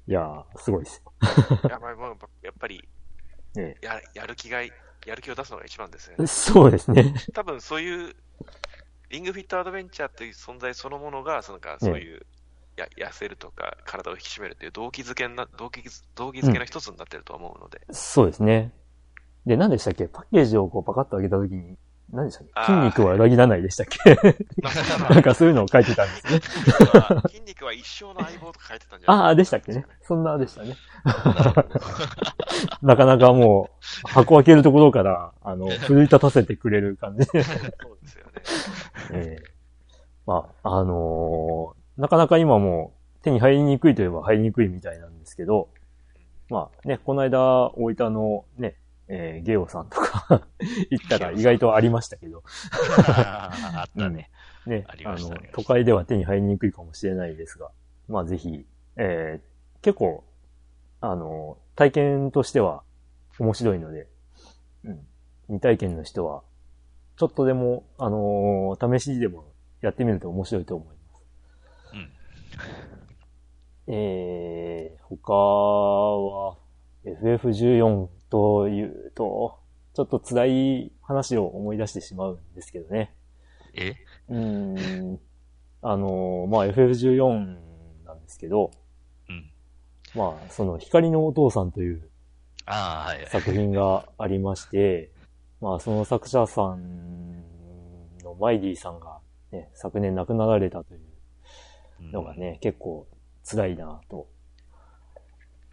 [0.07, 1.13] いやー、すごいですよ。
[1.69, 2.87] やっぱり、まあやっぱり
[3.57, 4.71] えや、やる気が、や
[5.15, 6.27] る気を出すのが一番ですよね。
[6.27, 7.15] そうですね。
[7.33, 8.15] 多分そういう、
[9.09, 12.27] リングフィットアドベンチャーという存在そのものが、そのかそういう、
[12.77, 17.81] や痩せるとか、体を引き締めるという動機づけな、動機づ、動機づけの一つになってると思うので。
[17.91, 18.73] そうですね。
[19.47, 20.07] で、何でしたっけ？
[20.07, 21.77] パッケージをこうパカッと開けたときに、
[22.13, 22.73] 何でしたっけ？
[22.73, 24.17] 筋肉は裏切らないでしたっけ？
[24.63, 24.71] ま
[25.09, 26.41] あ、 なんかそういうのを書いてたんですね。
[27.29, 29.87] 筋肉は一生の相棒とか書いてたんじゃないああ、でしたっけね。
[30.03, 30.77] そんなでしたね。
[32.83, 33.71] なかなかも
[34.07, 37.43] う、箱開けるところから、あの、奮い立たせてくれる感じで。
[37.45, 38.33] そうですよね。
[39.13, 39.45] ええ
[40.27, 45.69] まあ、あのーなかなか今も手に入りにくいといえば入りにくいみたいなんですけど、
[46.49, 48.77] まあね、この間、大分のね、
[49.09, 50.43] えーゲオさんとか
[50.91, 52.43] 行ったら意外とありましたけど、
[53.07, 54.31] あったね。
[54.67, 57.71] ね、ありましたありました都会では手に入りにくいかもしれないですが、
[58.09, 59.51] まあぜひ、えー
[59.83, 60.25] 結構、
[61.01, 62.83] あの、体験としては
[63.39, 64.09] 面白いので、
[64.85, 65.07] うん、
[65.47, 66.43] 未体験の人は、
[67.17, 69.45] ちょっとでも、あのー試しでも
[69.81, 71.00] やってみると面白いと思います。
[73.87, 73.95] うん。
[73.95, 76.57] えー、他は、
[77.05, 79.59] FF14 というと、
[79.95, 83.15] ちょっと辛い話を思い出してしまうんですけどね。
[83.75, 83.95] え？
[84.29, 85.21] うーん。
[85.83, 87.57] あの、まあ、FF14
[88.05, 88.71] なんですけど、
[89.29, 89.51] うん。
[90.15, 92.09] まあ、その光のお父さんという
[92.67, 93.27] ああ、はい。
[93.29, 95.11] 作品がありまして、
[95.61, 97.43] まあ、その作者さん
[98.23, 99.19] のマイディさんが
[99.53, 101.01] ね、昨年亡くなられたという
[102.13, 103.07] のがね、結構
[103.45, 104.29] 辛いなと。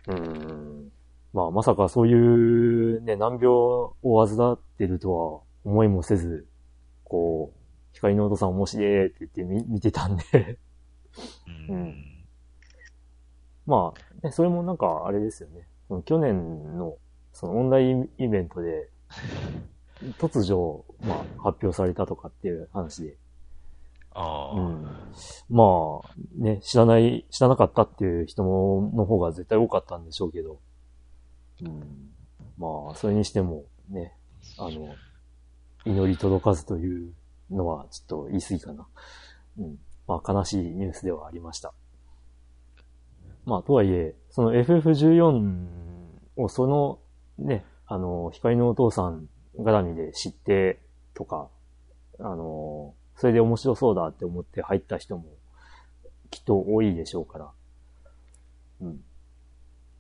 [0.08, 0.92] うーん。
[1.34, 6.48] まあ、まさかそういうね、難病を患ってるとは思いもせず、
[7.04, 7.58] こう、
[7.94, 10.24] 光のお父さん面白いって言って見見てたんで、
[11.70, 11.76] うん。
[11.76, 11.96] ううんん。
[13.66, 15.68] まあ、ね、それもなんかあれですよね。
[16.06, 16.98] 去年の
[17.34, 18.90] そのオンラインイベントで、
[20.18, 23.18] 突如、まあ、発表されたとかっていう話で、
[24.20, 24.88] うん。
[25.50, 30.60] まあ、ね、知らない、知らなかったっていう人の方が絶対多かったんでしょうけど、
[31.62, 32.10] うん。
[32.58, 34.14] まあ、それにしても、ね、
[34.58, 34.96] あの、
[35.86, 37.14] 祈り届かずという
[37.52, 38.88] のはちょっと言い過ぎかな。
[39.60, 39.80] うん。
[40.08, 41.74] まあ、悲しいニュースではありました。
[43.46, 45.68] まあ、とはいえ、その FF14
[46.38, 47.00] をその、
[47.38, 50.82] ね、あの、光のお父さん絡みで知って
[51.14, 51.50] とか、
[52.20, 55.26] あの、それで面白そうだって思って入った人も
[56.30, 57.50] きっと多いでしょうから。
[58.82, 59.04] うん。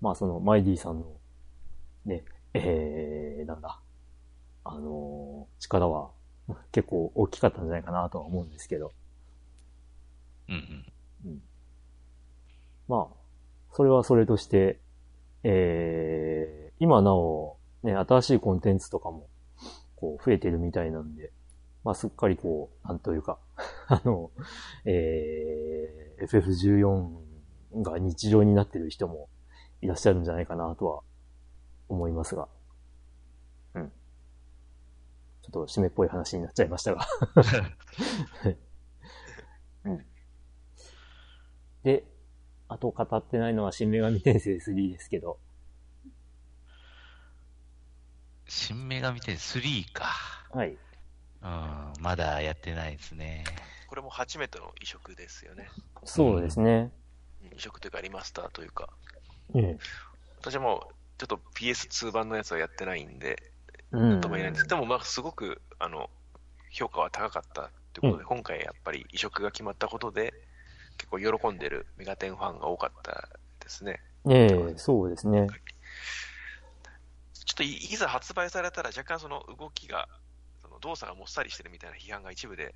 [0.02, 1.06] まあそのマイディさんの
[2.06, 3.80] ね、えー、なんだ、
[4.64, 6.12] あのー力は
[6.72, 8.94] 結構大きかったんじゃないかなとは思うんですけど。
[10.50, 10.86] うん
[11.26, 11.42] うん。
[12.88, 13.16] まあ、
[13.74, 14.80] それはそれとして、
[15.44, 19.28] えー、今なお、ね、新しいコンテンツとかも、
[19.98, 21.32] こう、増えてるみたいなんで、
[21.88, 23.40] まあ、すっかりこう、なんというか、
[23.88, 24.30] あの、
[24.84, 29.30] えー、FF14 が日常になってる人も
[29.80, 31.02] いらっしゃるんじゃないかなとは
[31.88, 32.50] 思いますが。
[33.76, 33.90] うん。
[33.90, 37.08] ちょっと締めっぽい話になっちゃいましたが。
[39.86, 40.06] うん。
[41.84, 42.06] で、
[42.68, 45.40] あと語ってないのは新女神転生3ですけど。
[48.46, 50.06] 新女神転生3か。
[50.52, 50.78] はい。
[51.96, 53.44] うん、まだやってないですね。
[53.88, 55.70] これも初めての移植ですよね。
[56.04, 56.92] そうですね。
[57.56, 58.90] 移植というかリマスターというか。
[59.56, 59.78] ええ。
[60.42, 63.42] 私もちょっと PS2 版のやつはやってないんで、
[63.92, 64.22] うん。
[64.22, 64.68] とも言えないんです。
[64.68, 66.10] でもまあすごく、あの、
[66.70, 70.34] 評価は高かったということで、今回やっぱり移植が決まったことで、
[70.98, 73.30] 結構喜んでるメガテンファンが多かった
[73.60, 74.02] ですね。
[74.30, 75.48] ええ、そうですね。
[77.34, 80.27] ちょっといいざ発売されたら若干その動きが、そ
[80.78, 82.74] の動作がもっさりしてるみたいな批判が一部で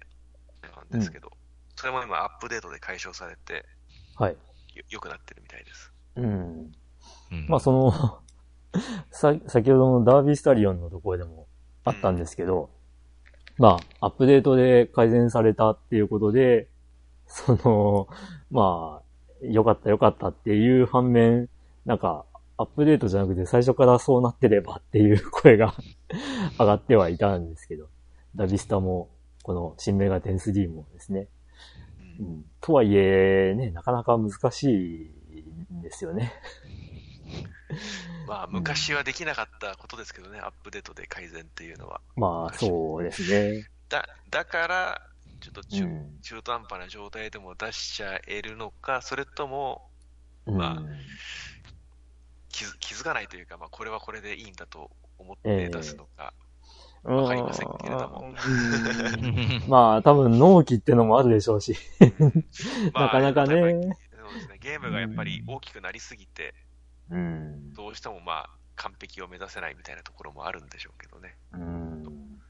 [0.61, 1.31] なんですけど、
[1.75, 3.65] それも今アップデートで解消されて
[4.15, 4.31] はい。
[4.75, 5.91] よ良くなってるみたいです。
[6.15, 6.71] うん。
[7.31, 8.21] うん、まあその、
[9.11, 11.47] さ、先ほどのダービースタリオンのところでも
[11.83, 12.69] あったんですけど、
[13.57, 16.67] まあ、アップデートで改善されたっていうことで、
[17.27, 18.07] その、
[18.49, 21.49] まあ、良かった良かったっていう反面、
[21.85, 22.25] なんか、
[22.61, 25.73] アップデートじゃなくて最初からそうなってればっていう声が
[26.59, 27.89] 上がってはいたんですけど、
[28.35, 29.09] ダビスタも、
[29.43, 31.27] この新メガテン3もですね。
[32.19, 35.11] ううんん、とはいえ、ね、なかなか難し
[35.71, 36.33] いんですよね。
[38.27, 42.01] まあ昔はできなかったことですけどね、アップデートで改善っていうのは。
[42.15, 43.67] まあ、そうですね。
[43.89, 45.01] だ、だから、
[45.39, 49.89] ちょっと中,、うん中途半端な状態でも出しちゃえるのか、それとも
[50.45, 50.83] うんまあ
[52.51, 56.33] 気づ気づかないというか、まあこれはこれでいいんだと思っええて出すのか、
[57.03, 58.33] わわかりませんけれども
[59.67, 61.75] まあ、多分納期ってのもあるでしょうし。
[62.93, 63.71] まあなかなかね。
[63.71, 66.53] そうですね、ゲームがやっぱり大きくなりすぎて、
[67.09, 67.73] うん。
[67.73, 71.35] どうしてもまあ完璧を目指せないみたいなところもあるんでしょうけどね。
[71.53, 72.41] うん。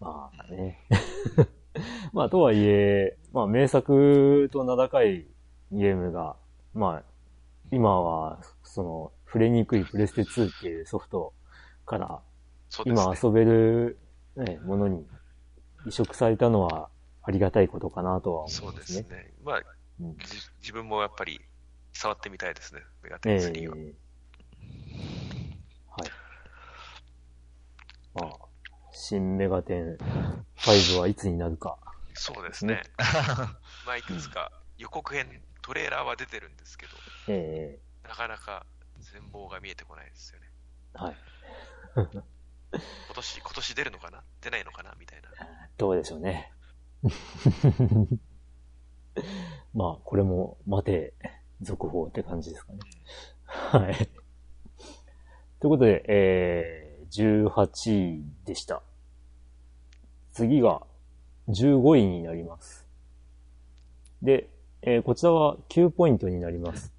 [0.00, 0.78] まあね。
[2.12, 5.26] まあ、とはいえ、まあ、名作と名高い
[5.70, 6.36] ゲームが、
[6.74, 7.11] まあ、
[7.72, 11.32] 今は、その、触れにくいプレステ2っていうソフト
[11.86, 12.20] から。
[12.86, 13.98] 今遊べる、
[14.36, 15.06] ね、ものに
[15.86, 16.88] 移植されたのは
[17.22, 18.82] ありがたいことかなとはそ思いうまね。
[18.86, 19.34] ですすね。
[19.44, 19.62] まあ、
[20.00, 20.24] うんじ
[20.60, 21.40] 自分もやっぱり
[21.92, 23.74] 触ってみたいですね、メガええテン3は。
[23.74, 23.94] はい。
[28.14, 28.30] まあ、
[28.92, 29.96] 新メガテン
[30.56, 31.76] 5はいつになるか。
[32.14, 32.82] そうですね。
[33.86, 36.92] まあ、いくつか予告編、トレーラーは出てるんですけど、
[37.28, 38.66] えなかなか
[39.00, 40.46] 全貌が見えてこないですよね。
[40.96, 41.16] えはい。
[42.72, 44.22] 今年、今年出るのかな？
[44.40, 44.94] 出ないのかな？
[44.98, 45.30] みたいな。
[45.76, 46.52] どうでしょうね。
[49.74, 51.14] まあ、これも待て、
[51.60, 52.78] 続報って感じですかね。
[53.44, 53.94] はい。
[55.60, 58.82] ということで、えー、18位でした。
[60.32, 60.86] 次が
[61.48, 62.86] 15位になります。
[64.22, 64.48] で、
[64.84, 66.92] えーこちらは9ポイントになります。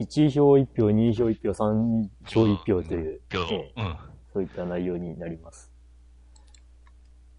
[0.00, 3.20] 1票1票、2票1票、3票1票という、
[3.76, 3.96] うん。
[4.32, 5.70] そういった内容になります。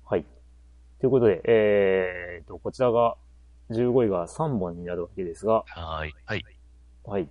[0.05, 0.25] はい。
[0.99, 3.17] ということで、えーと、こちらが、
[3.71, 6.15] 15位が3本になるわけですが、はーい。
[6.25, 6.45] はい。
[7.03, 7.27] はい。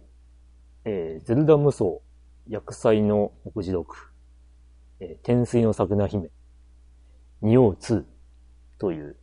[0.84, 1.84] えー、ゼルダ無双、
[2.50, 4.10] 薬剤の目次録、
[5.00, 6.28] えー天水の桜姫、
[7.40, 8.04] 仁王2
[8.78, 9.16] という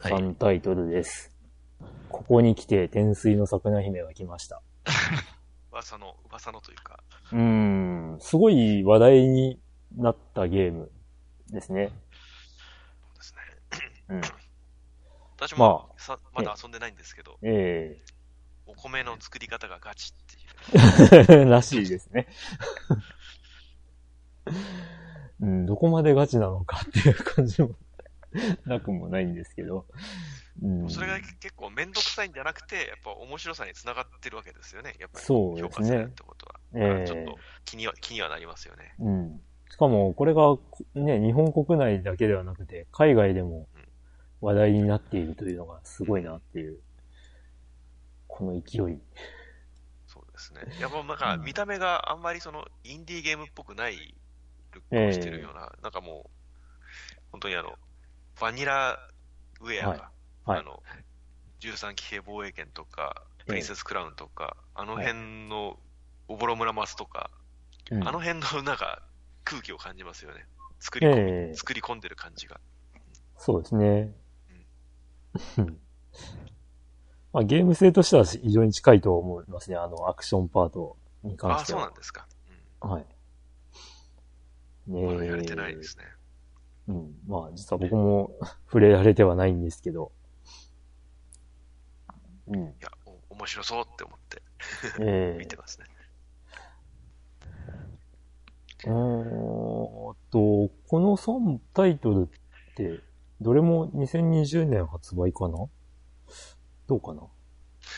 [0.00, 0.12] はい。
[0.12, 1.34] 3タイトルです。
[2.08, 4.62] ここに来て天水の桜姫が来ました。
[5.72, 9.60] 噂の、噂のというか、うーん、すごい話題に
[9.96, 10.90] なったゲーム
[11.50, 11.88] ですね。
[11.88, 13.40] そうですね。
[14.08, 14.20] うん。
[15.36, 18.02] 私も、まさまだ遊んでないんですけど、え
[18.66, 20.80] お米の作り方がガチっ
[21.22, 21.42] ていう。
[21.42, 22.26] え らしいですね。
[25.40, 27.76] うん、どこまでガチなのかっていう感じも
[28.66, 29.86] なくもないんですけど。
[30.62, 34.94] うん、それが結構めんどくさいんじゃなくて、やっぱ面白さにつながってるわけですよね。
[34.98, 36.60] やっぱり評価されるってことは。
[36.74, 38.94] えだからえちょっと気には、気にはなりますよね。
[38.98, 39.40] うん。
[39.70, 40.56] しかも、これが、
[40.94, 43.68] ね、日本国内だけではなくて、海外でも
[44.40, 46.78] 話題になっているというのがすごいなっていう、
[48.26, 49.00] この勢い。
[50.06, 50.60] そうですね。
[50.80, 54.14] やっぱなんかうん見た目があんまりそのインディーゲームっぽくない
[54.72, 56.30] ルックをしてるような、なんかもう、
[57.32, 57.74] 本当にあの、
[58.40, 58.98] バニラ
[59.60, 60.00] ウェアが、はい
[60.44, 60.82] はいあの、
[61.60, 65.78] 13騎兵防衛権とか、プリンセスクラウンとか、あの辺の
[66.28, 67.30] おぼろ村マスとか、
[67.90, 69.00] うんあの辺のなんか
[69.44, 70.44] 空気を感じますよね。
[70.80, 72.60] 作り込み、ええ作り込んでる感じが。
[73.38, 74.12] そうですね。
[75.58, 75.78] うん
[77.32, 79.76] まあ、ゲーム性としては非常に近いと思いますね。
[79.76, 81.94] あの、アクションパートに関ああ、してはそうなん。
[81.94, 82.26] ですか。
[82.80, 83.06] はい。
[84.86, 85.14] ねうん。
[85.14, 86.04] まだやれてないですね。
[86.88, 87.14] うん。
[87.26, 88.30] まあ、実は僕も
[88.66, 90.12] 触れられてはないんですけど。
[92.46, 92.56] うん。
[92.56, 94.42] いや、お面白そうって思って
[95.00, 95.86] ええ 見てますね。
[98.84, 98.92] うー
[100.12, 103.00] んと、この3タイトルって、
[103.40, 105.68] どれも2020年発売かな？
[106.86, 107.22] どうかな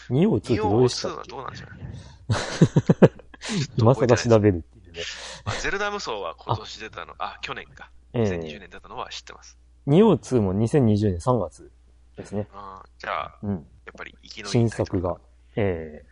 [0.09, 1.93] ?2 を2って2をどうでした2はっけどうなんでしょうね。
[3.77, 5.01] 今更調べるっていうね。
[5.45, 7.91] まあゼルダ無双は今年出たの、あ去年か。
[8.13, 9.59] え2020え年出たのは知ってます。
[9.87, 11.71] 2を2も2020年3月
[12.17, 12.49] ですね。
[12.53, 13.51] あーじゃあ、うん。
[13.51, 13.63] やっ
[13.97, 15.19] ぱり生きのいい新作が、
[15.57, 16.07] ええ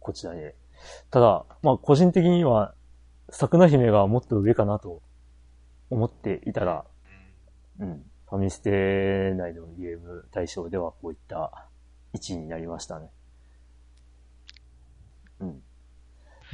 [0.00, 0.54] こちらで。
[1.10, 2.74] ただ、まあ個人的には、
[3.30, 5.02] 桜姫がもっと上かなと
[5.90, 6.84] 思っていたら、
[7.78, 8.02] うんうん。
[8.28, 11.68] ファミステ内のゲーム対象ではこういった
[12.12, 13.10] 位置になりましたね。
[15.40, 15.62] うん。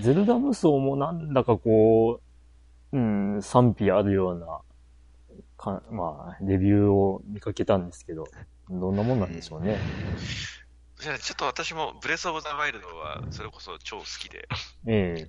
[0.01, 2.21] ゼルダ無双もなんだかこ
[2.99, 4.61] う、うん、賛否あるような、
[5.57, 8.25] かまあ、レビューを見かけたんですけど、
[8.71, 9.79] どんなもんなんでしょうね。
[10.99, 14.49] じゃあちょっと私もブレスオブザワイルドはそれこそ超好きで、
[14.87, 15.29] え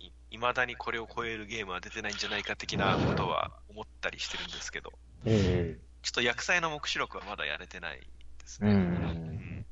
[0.00, 4.92] い未だにこれを超えるゲームは出てないんじゃないか的なことは思ったりしてるんですけど、
[5.24, 8.06] ええちょっと薬剤の目視録はまだやれてないで
[8.44, 8.68] すえう。
[8.68, 8.74] ね。
[8.74, 9.66] うんん。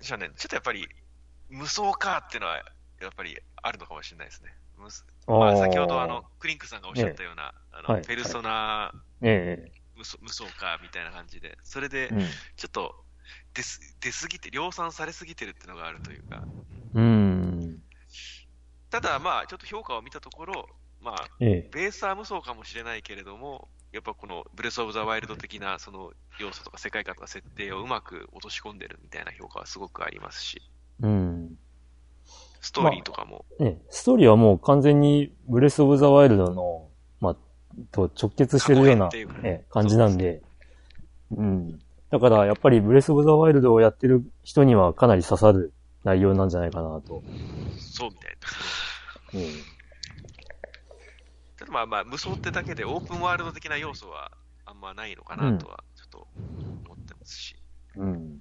[0.00, 0.86] じゃあね、ちょっとやっぱり、
[1.48, 2.56] 無双かっていうのは、
[3.00, 4.54] やっぱりあるのかもしれないですね。
[5.26, 8.02] まあ、先ほどあの、クリンクさんがおっしゃったような、あの、はい。
[8.02, 12.10] ペルソナえ無双無双かみたいな感じで、それで。
[12.56, 12.94] ちょっと
[13.54, 16.46] 出す出すぎて、量産されすぎてるっていうのがあるというか、
[16.94, 17.82] うん。
[18.90, 20.68] ただまあ、ちょっと評価を見たところ、
[21.00, 21.70] まあ、ええ。
[21.72, 30.62] ベースは無双かもしれないけれども、やっぱこのブレス・オブ・ザ・ワイルド的なその要素とか世界観とか設定をうまく落とし込んでるみたいな評価はすごくありますし、
[31.00, 31.58] うん。
[32.64, 36.88] ストーリーとかも、ね、ストーリーはもう完全にブレスオブザワイルドの、
[37.20, 37.36] まあ、
[37.92, 40.40] と直結してるようなねええ感じなんで、
[41.30, 41.78] うん。
[42.10, 47.22] だからやっぱりブレスオブザワイルドをやってる人にはかなり刺さる内容なんじゃないかなと。
[47.76, 49.44] そうみたいですね。
[49.44, 49.50] うん。
[51.58, 54.32] ただまあまあ、無双ってだけでオープンワールド的な要素は
[54.64, 56.28] あんまないのかなとはちょっと
[56.86, 57.56] 思ってますし、
[57.96, 58.40] うん。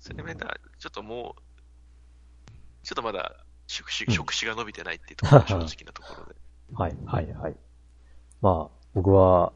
[0.00, 1.42] それでちょっともう、
[2.82, 6.34] ちょっとまだ触手、触手が伸びてないっていうところが正直なところで。
[6.74, 7.56] はい、はい、はい。
[8.40, 9.52] まあ、僕は、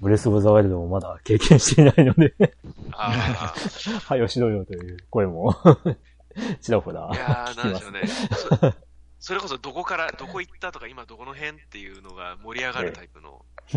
[0.00, 2.34] ブレスオブザワイルドもまだ経験していないので
[2.92, 3.54] あ
[4.06, 5.54] はよしろよという声も
[6.60, 8.02] ちらほらあ、いやー、なんでしょうね。
[9.20, 13.44] そそれこそどこから、どこ行ったとか今どこの辺っていうのが盛り上がるタイプの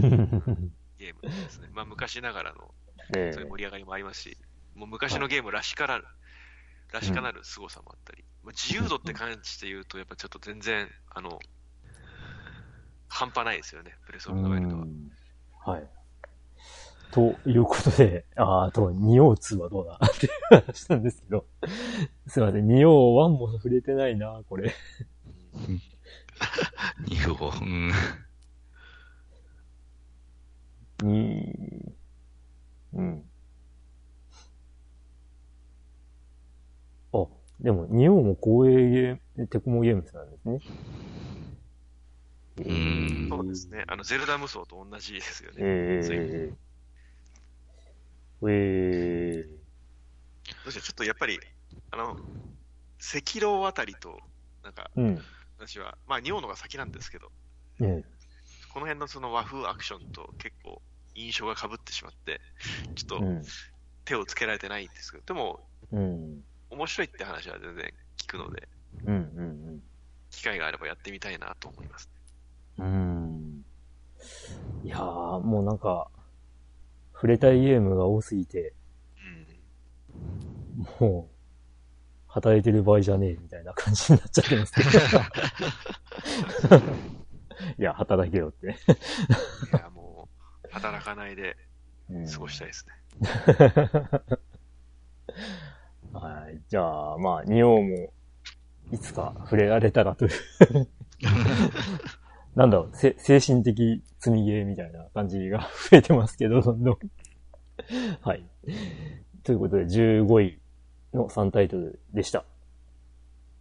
[0.98, 1.70] ゲームですね。
[1.72, 2.74] まあ昔ながらの
[3.16, 4.38] えそういう盛り上がりもありますし、
[4.76, 6.02] もう昔のゲームらしから、
[6.92, 11.40] らしかなる凄さもあったり、まあ、自由度って感じて言うと、やっぱちょっと全然、あの、
[13.10, 14.86] 半端ないですよね、プレスオブザワイルドは。
[15.66, 15.88] はい。
[17.12, 21.46] ということで、ああと、ニオー2はどうだって話なんですけど、
[22.28, 24.74] すいません、ニオー1も触れてないな、これ。
[27.08, 27.92] ニオ、うん。
[31.04, 31.96] に、
[32.94, 33.24] うん。
[37.14, 37.26] あ、
[37.60, 40.60] でも、ニオーも光栄ゲーム、テクモゲームズなんですね。
[42.66, 43.84] うんそうですね。
[43.88, 45.58] あの、ゼルダ無双と同じですよね。
[45.60, 49.50] えそういうー、えー、
[50.64, 51.40] どうしてちょっとやっぱり、
[51.92, 52.12] あの、
[53.00, 54.20] 赤狼あたりと、
[54.64, 55.22] なんか、うん。
[55.60, 57.32] 私は、まあ、ニオのが先なんですけど、
[57.80, 58.04] ね
[58.74, 60.82] この辺のその和風アクションと結構
[61.16, 62.40] 印象が被ってしまって、
[62.96, 63.44] ちょっとうん。
[64.06, 66.44] 手をつけられてないんですけど、でも、うん。
[66.70, 68.68] 面白いって話は全然聞くので、
[69.06, 69.16] うん。
[69.16, 69.84] うん。
[70.30, 72.10] 機会があればやってみたいなと思います。
[72.78, 73.66] うん。
[74.84, 76.10] いやー、もうなんか、
[77.14, 78.74] 触れたいゲームが多すぎて、
[81.00, 81.08] うん。
[81.08, 81.38] もう、
[82.28, 84.90] 働いてる場合じゃねえ、みたいな感じになっちゃってますけど。
[87.80, 88.68] いや、働けよって。
[88.68, 88.70] い
[89.80, 90.30] や、も
[90.64, 91.58] う、働かないで
[92.32, 92.94] 過ごしたいですね。
[93.22, 94.47] はい。
[96.70, 98.12] じゃあ、まあ、ニオも、
[98.92, 100.32] いつか触れられたらという。
[102.56, 105.60] なんだろう、せ精神的積みゲーみたいな感じが
[105.90, 106.98] 増えてますけど、どんどん。
[108.22, 108.46] はい。
[109.44, 110.60] ということで、15位
[111.14, 112.44] の3タイトルでした。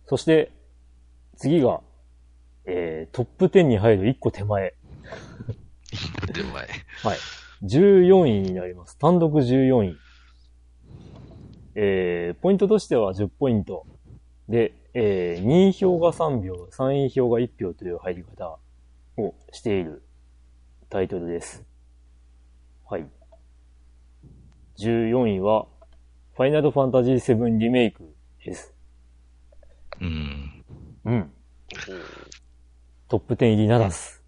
[0.06, 0.50] そして、
[1.36, 1.80] 次が、
[2.64, 4.74] えー、トップ10に入る1個手前。
[6.32, 6.52] 手前。
[6.52, 7.18] はい。
[7.62, 8.98] 14位になります。
[8.98, 9.96] 単独14位。
[11.78, 13.86] えー、ポイントとしては10ポイント。
[14.48, 18.58] で、えー、2位票が3票、3位票が1票という入り方
[19.18, 20.02] をしている
[20.88, 21.62] タイトルです。
[22.88, 23.06] はい。
[24.78, 25.66] 14位は、
[26.34, 28.72] ファイナルファンタジー7リメイクです。
[30.00, 30.64] うん。
[31.04, 31.30] うん。
[33.08, 34.22] トップ10入りならず。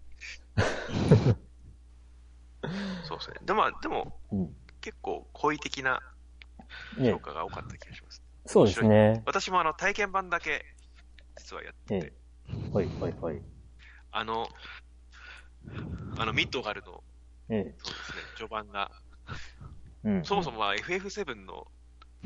[3.05, 3.37] そうですね。
[3.43, 4.55] でも、でも、うん。
[4.81, 5.99] 結構好意的なね
[7.03, 8.21] 評、価が多かった気がします。
[8.45, 9.21] そうですね。
[9.25, 10.65] 私もあの、体験版だけ、
[11.37, 12.13] 実はやってて、
[12.73, 13.41] はい、はい、はい。
[14.11, 14.47] あの、
[16.17, 17.03] あの、ミッドガルの、
[17.49, 18.91] えそうですね、序盤が、
[20.05, 20.25] え、うん。
[20.25, 21.65] そもそもは FF7 の、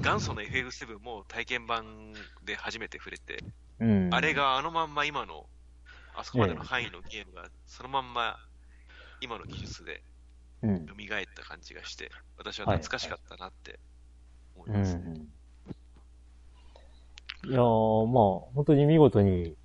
[0.01, 2.13] 元祖の FF7 も体験版
[2.43, 3.43] で初めて触れて、
[3.79, 4.09] うん。
[4.13, 5.45] あれがあのまんま今の、
[6.15, 8.37] あそこまでの範囲のゲームが、そのまんま
[9.21, 10.03] 今の技術で
[10.63, 10.87] うん。
[10.87, 13.79] 蘇った感じがして、私は懐かしかったなって
[14.55, 15.01] 思いうますね。
[15.01, 15.15] ん。
[17.45, 18.23] いやー、まあ、
[18.55, 19.55] 本当に見事に、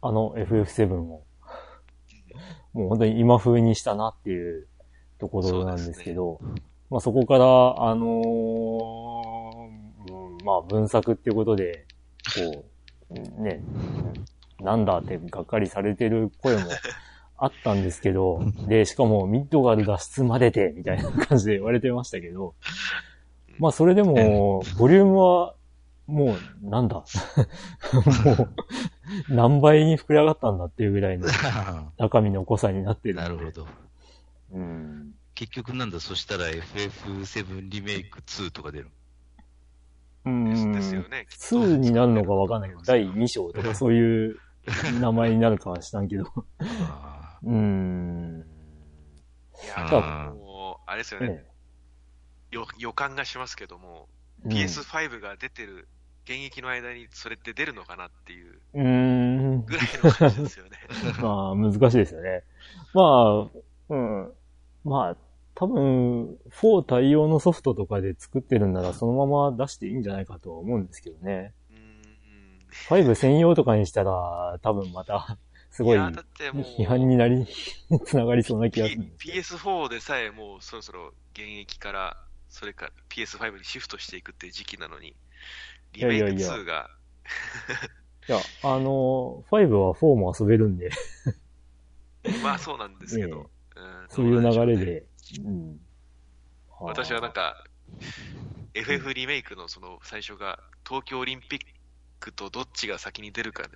[0.00, 1.24] あの FF7 を、
[2.72, 4.68] もう本当に今風にしたなっていう
[5.18, 6.40] ところなんですけど、
[6.90, 7.44] まあそこから、
[7.90, 9.28] あのー
[10.12, 11.86] うんまあ分作っていうことで、
[12.34, 12.64] こ
[13.10, 13.62] う、ね、
[14.60, 16.62] なんだってがっかりされてる声も
[17.36, 22.54] あったんですけど、で、しかもミッドガル脱出までて、みたいな感じで言われてましたけど、
[23.58, 25.54] まあそれでも、ボリュームは、
[26.06, 26.96] もう、なんだ？
[28.24, 31.26] もう、何倍に膨れ上がったんだっていうぐらいの
[31.98, 33.14] 中身の濃さになってる。
[33.16, 33.66] なるほど。
[34.52, 35.14] うん。
[35.34, 38.90] 結局なんだ、そしたら FF7 リメイク2とか出る？
[40.24, 40.72] うん。
[40.72, 41.26] ですよね。
[41.30, 44.38] 2になるのかわかんないけど、第2章とかそういう
[45.00, 46.24] 名前になるかは知らんけど。
[46.60, 48.44] あうん。
[49.62, 51.40] いやーもう、あれですよね、ねよ
[52.50, 54.08] 予感がしますけども、
[54.44, 55.88] うん PS5 が出てる
[56.24, 59.64] 現役の間にそれって出るのかなっていううん。
[59.64, 60.70] ぐらいの感じですよね。
[61.20, 62.44] まあ、難しいですよね。
[62.92, 63.48] まあ、
[63.88, 64.32] うん。
[64.84, 65.16] まあ、
[65.54, 71.54] 多分、4対応のソフトとかで作ってるんならそのまま出していいんじゃないかとは思うんですけどね。
[71.70, 75.38] う5専用とかにしたら、多分また、
[75.70, 77.46] すごい批判になり、
[78.04, 79.86] つながりそうな気がするん P- ですけど。
[79.86, 82.16] PS4 でさえもうそろそろ現役から、
[82.48, 85.14] それから PS5 にシフトしていくっていう時期なのに、
[85.92, 86.28] リメイクいや。
[86.28, 86.90] いやいや2が。
[88.28, 90.90] いや、あの、5は4も遊べるんで、
[92.42, 94.08] まあそうなんですけど、ええうん。
[94.08, 94.84] そういう流れ。
[94.84, 95.06] で。
[95.44, 95.80] うん。
[96.80, 97.64] 私はなんか、
[98.74, 101.60] FF リメイクのその最初が、東京オリンピッ
[102.20, 103.70] クとどっちが先に出るかで、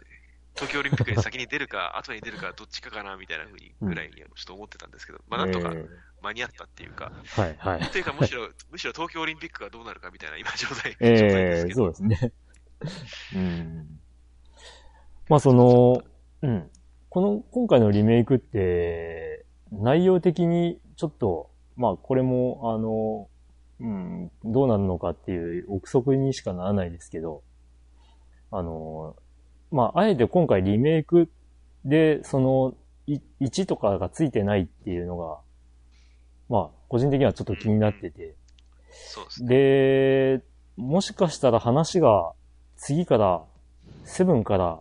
[0.55, 5.89] 東京オリンピックに先に出るか、 後に出るか、どっちかかな、みたいな風に、ぐらいにちょっと思ってたんですけど、まあなんとかえ
[6.23, 7.91] 間に合ったっていうか、えはい、はい。
[7.91, 11.77] というかむしろ、 むしろ東京オリンピックがどうなるかみたいな今状態、状態ええですけど。
[11.77, 12.33] そうですね。
[13.37, 14.01] うん。
[15.29, 16.03] まあその、
[16.43, 16.71] うん。
[17.09, 23.29] この、今回のリメイクって、内容的にちょっと、まあこれも、あの、
[23.81, 27.43] うん、どうなるのかっていう憶測にしかならないですけど、
[28.51, 29.17] あの、
[29.71, 31.31] まああえて今回リメイク
[31.85, 32.75] で、その、
[33.07, 35.41] い1とかがついてないっていうのが、
[36.53, 38.35] まあ個人的にはちょっと気になってて、
[38.91, 39.49] そうですね。
[39.49, 40.45] で、
[40.77, 42.35] もしかしたら話が
[42.77, 43.43] 次から、
[44.05, 44.81] セブンから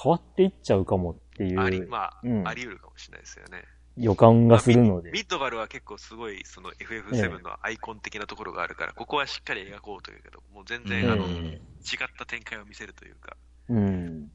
[0.00, 3.64] 変わっていっちゃうかもっていあり、うまあ、うんあり得るかもしれないですよね。
[3.96, 5.10] 予感がするので。
[5.10, 13.36] ミッドバルは結構すごい、その FF7 のアイコン的なところがあるから、ここはしっかり描こうというけど、もう全然、うんあの、え違った展開を見せるというか。
[13.70, 14.30] えうん。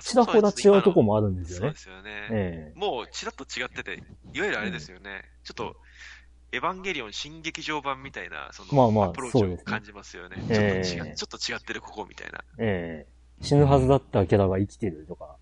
[0.00, 1.72] まあちらほら違うとこもあるんですそうよね。
[1.72, 2.10] ですよね。
[2.30, 5.24] えもうちらっと違ってて、いわゆるあれですよね。
[5.44, 5.76] ちょっと、
[6.52, 10.36] エヴァンゲリオン新劇場版みたいな、その、まあまあアプローチを感じますよね。
[10.48, 12.44] ええちょっと違う、ちょっと違ってるここみたいな。
[12.58, 15.36] えええ死ぬはずだったキャラが生きてるとか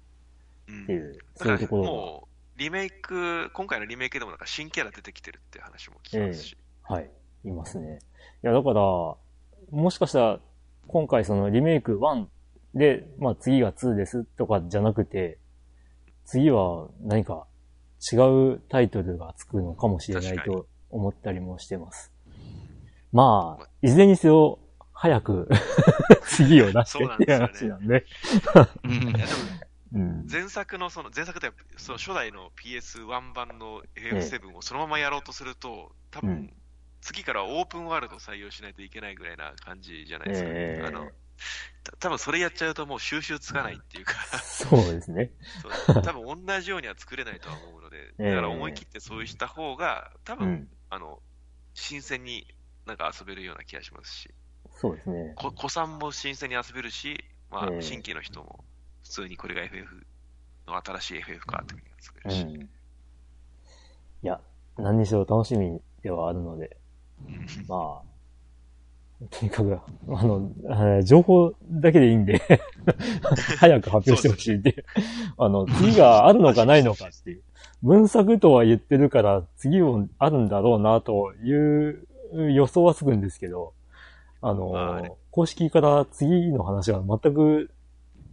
[0.68, 6.56] うんっていう、だからそういうところもう、リメイク、今回のリメイクでもなんか新キャラ出てきてるって話も聞きますし。
[6.88, 7.10] が、はい、
[7.44, 7.98] いますね。
[8.44, 8.80] いや、だから、
[9.70, 10.40] もしかしたら、
[10.86, 12.26] 今回そのリメイク1
[12.74, 15.38] で、まあ次が2ですとかじゃなくて、
[16.24, 17.46] 次は何か
[18.12, 22.12] 違うタイトルがつくのかもしれないと思ったりもしてます。
[23.12, 24.58] まあ、いずれにせよ、
[24.92, 25.48] 早く
[26.28, 28.04] 次を出してって話なんで。
[30.30, 36.52] 前作のその、前作ではその初代の PS1 版の FF7 をそのままやろうとすると、多分、うん。
[37.00, 40.48] 次からオープンワールドを採用しないといけないぐらいな感じじゃないですか。
[40.50, 41.12] ええあの、た
[42.00, 44.12] 多分それやっちゃうともう収集つかないっていうか、
[44.42, 45.30] そうですね。
[46.04, 50.68] 多分同じようには作れないとは思うので、 ええだから思い切ってそうした方が、多分、うん。
[50.90, 51.22] あの、
[51.74, 52.46] 新鮮に
[52.86, 54.34] なんか遊べるような気がしますし、
[54.70, 55.32] そうですね。
[55.36, 58.64] こ子さんも新鮮に遊べるし、まあええ、新規の人も
[59.02, 60.06] 普通にこれが FF
[60.66, 62.62] の新しい FF かって遊べるし、うん。
[62.62, 62.68] い
[64.22, 64.40] や、
[64.76, 66.76] 何にしろ楽しみではあるので、
[67.26, 68.07] うんまあ、
[69.30, 69.74] とにかく、
[70.08, 72.40] あの、あー情報だけでいいんで、
[73.58, 74.84] 早く発表してほしいっていう。
[75.36, 77.42] あの、次があるのかないのかっていう。
[77.82, 82.06] 分作とは言ってるから、次もあるんだろうな、という
[82.52, 83.74] 予想はつくんですけど、
[84.40, 87.70] あの、公式から次の話は全く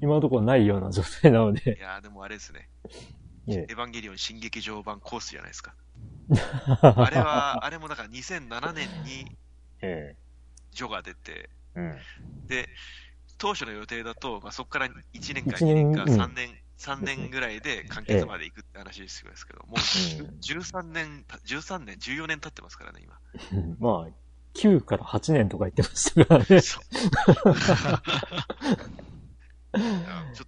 [0.02, 2.70] 今のところないような状態なのいで、やーでもあれですね、
[3.48, 5.74] えエヴァンゲリオン新劇場版コースじゃないですか。
[6.82, 9.36] あれは、あれもだから2007年に
[9.82, 12.08] えジョが出て、えうん。
[12.48, 12.70] で、
[13.38, 19.80] 当初の予定だと、まあ、そこから1年か一2年か年うん3年、三年ぐらいで完結まで行くって話ですけど、もう
[20.20, 23.20] うん13年、13年、14年経ってますからね、今。
[23.52, 24.12] う んまあ、
[24.54, 26.62] 9から8年とか言ってましたからね。
[26.62, 26.82] ちょ
[30.44, 30.48] っ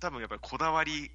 [0.00, 1.10] 多分やっぱりこだわり、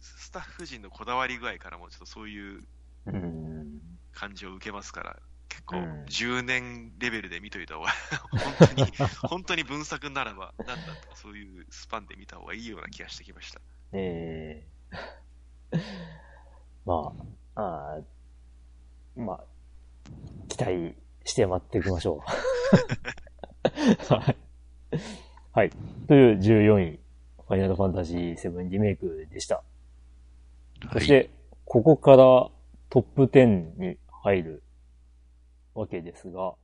[0.00, 2.64] スタッフ陣のこだわり具合からもちょっとそういう
[3.06, 3.80] うん。
[4.12, 7.90] 感じを受けますから、結構うん10年レベルで見といた方が、
[8.30, 8.92] 本当に、
[9.28, 13.60] 本当に分作ならば、なんだとかそういうスパンで見た方がいいような気がしてきました。
[13.92, 14.64] え
[15.72, 15.78] え
[16.84, 17.12] ま
[17.54, 17.62] あ、
[17.94, 19.44] あーまあ、
[20.48, 20.94] 期待
[21.24, 22.22] して待っていきましょ
[24.10, 24.14] う。
[24.14, 24.36] はい。
[25.52, 25.70] はい。
[26.06, 27.00] という14位、
[27.46, 29.62] ファイナルファンタジー7リメイクでした。
[30.92, 31.30] そして、
[31.64, 34.62] ここからトップ10に入る
[35.78, 36.54] わけですが、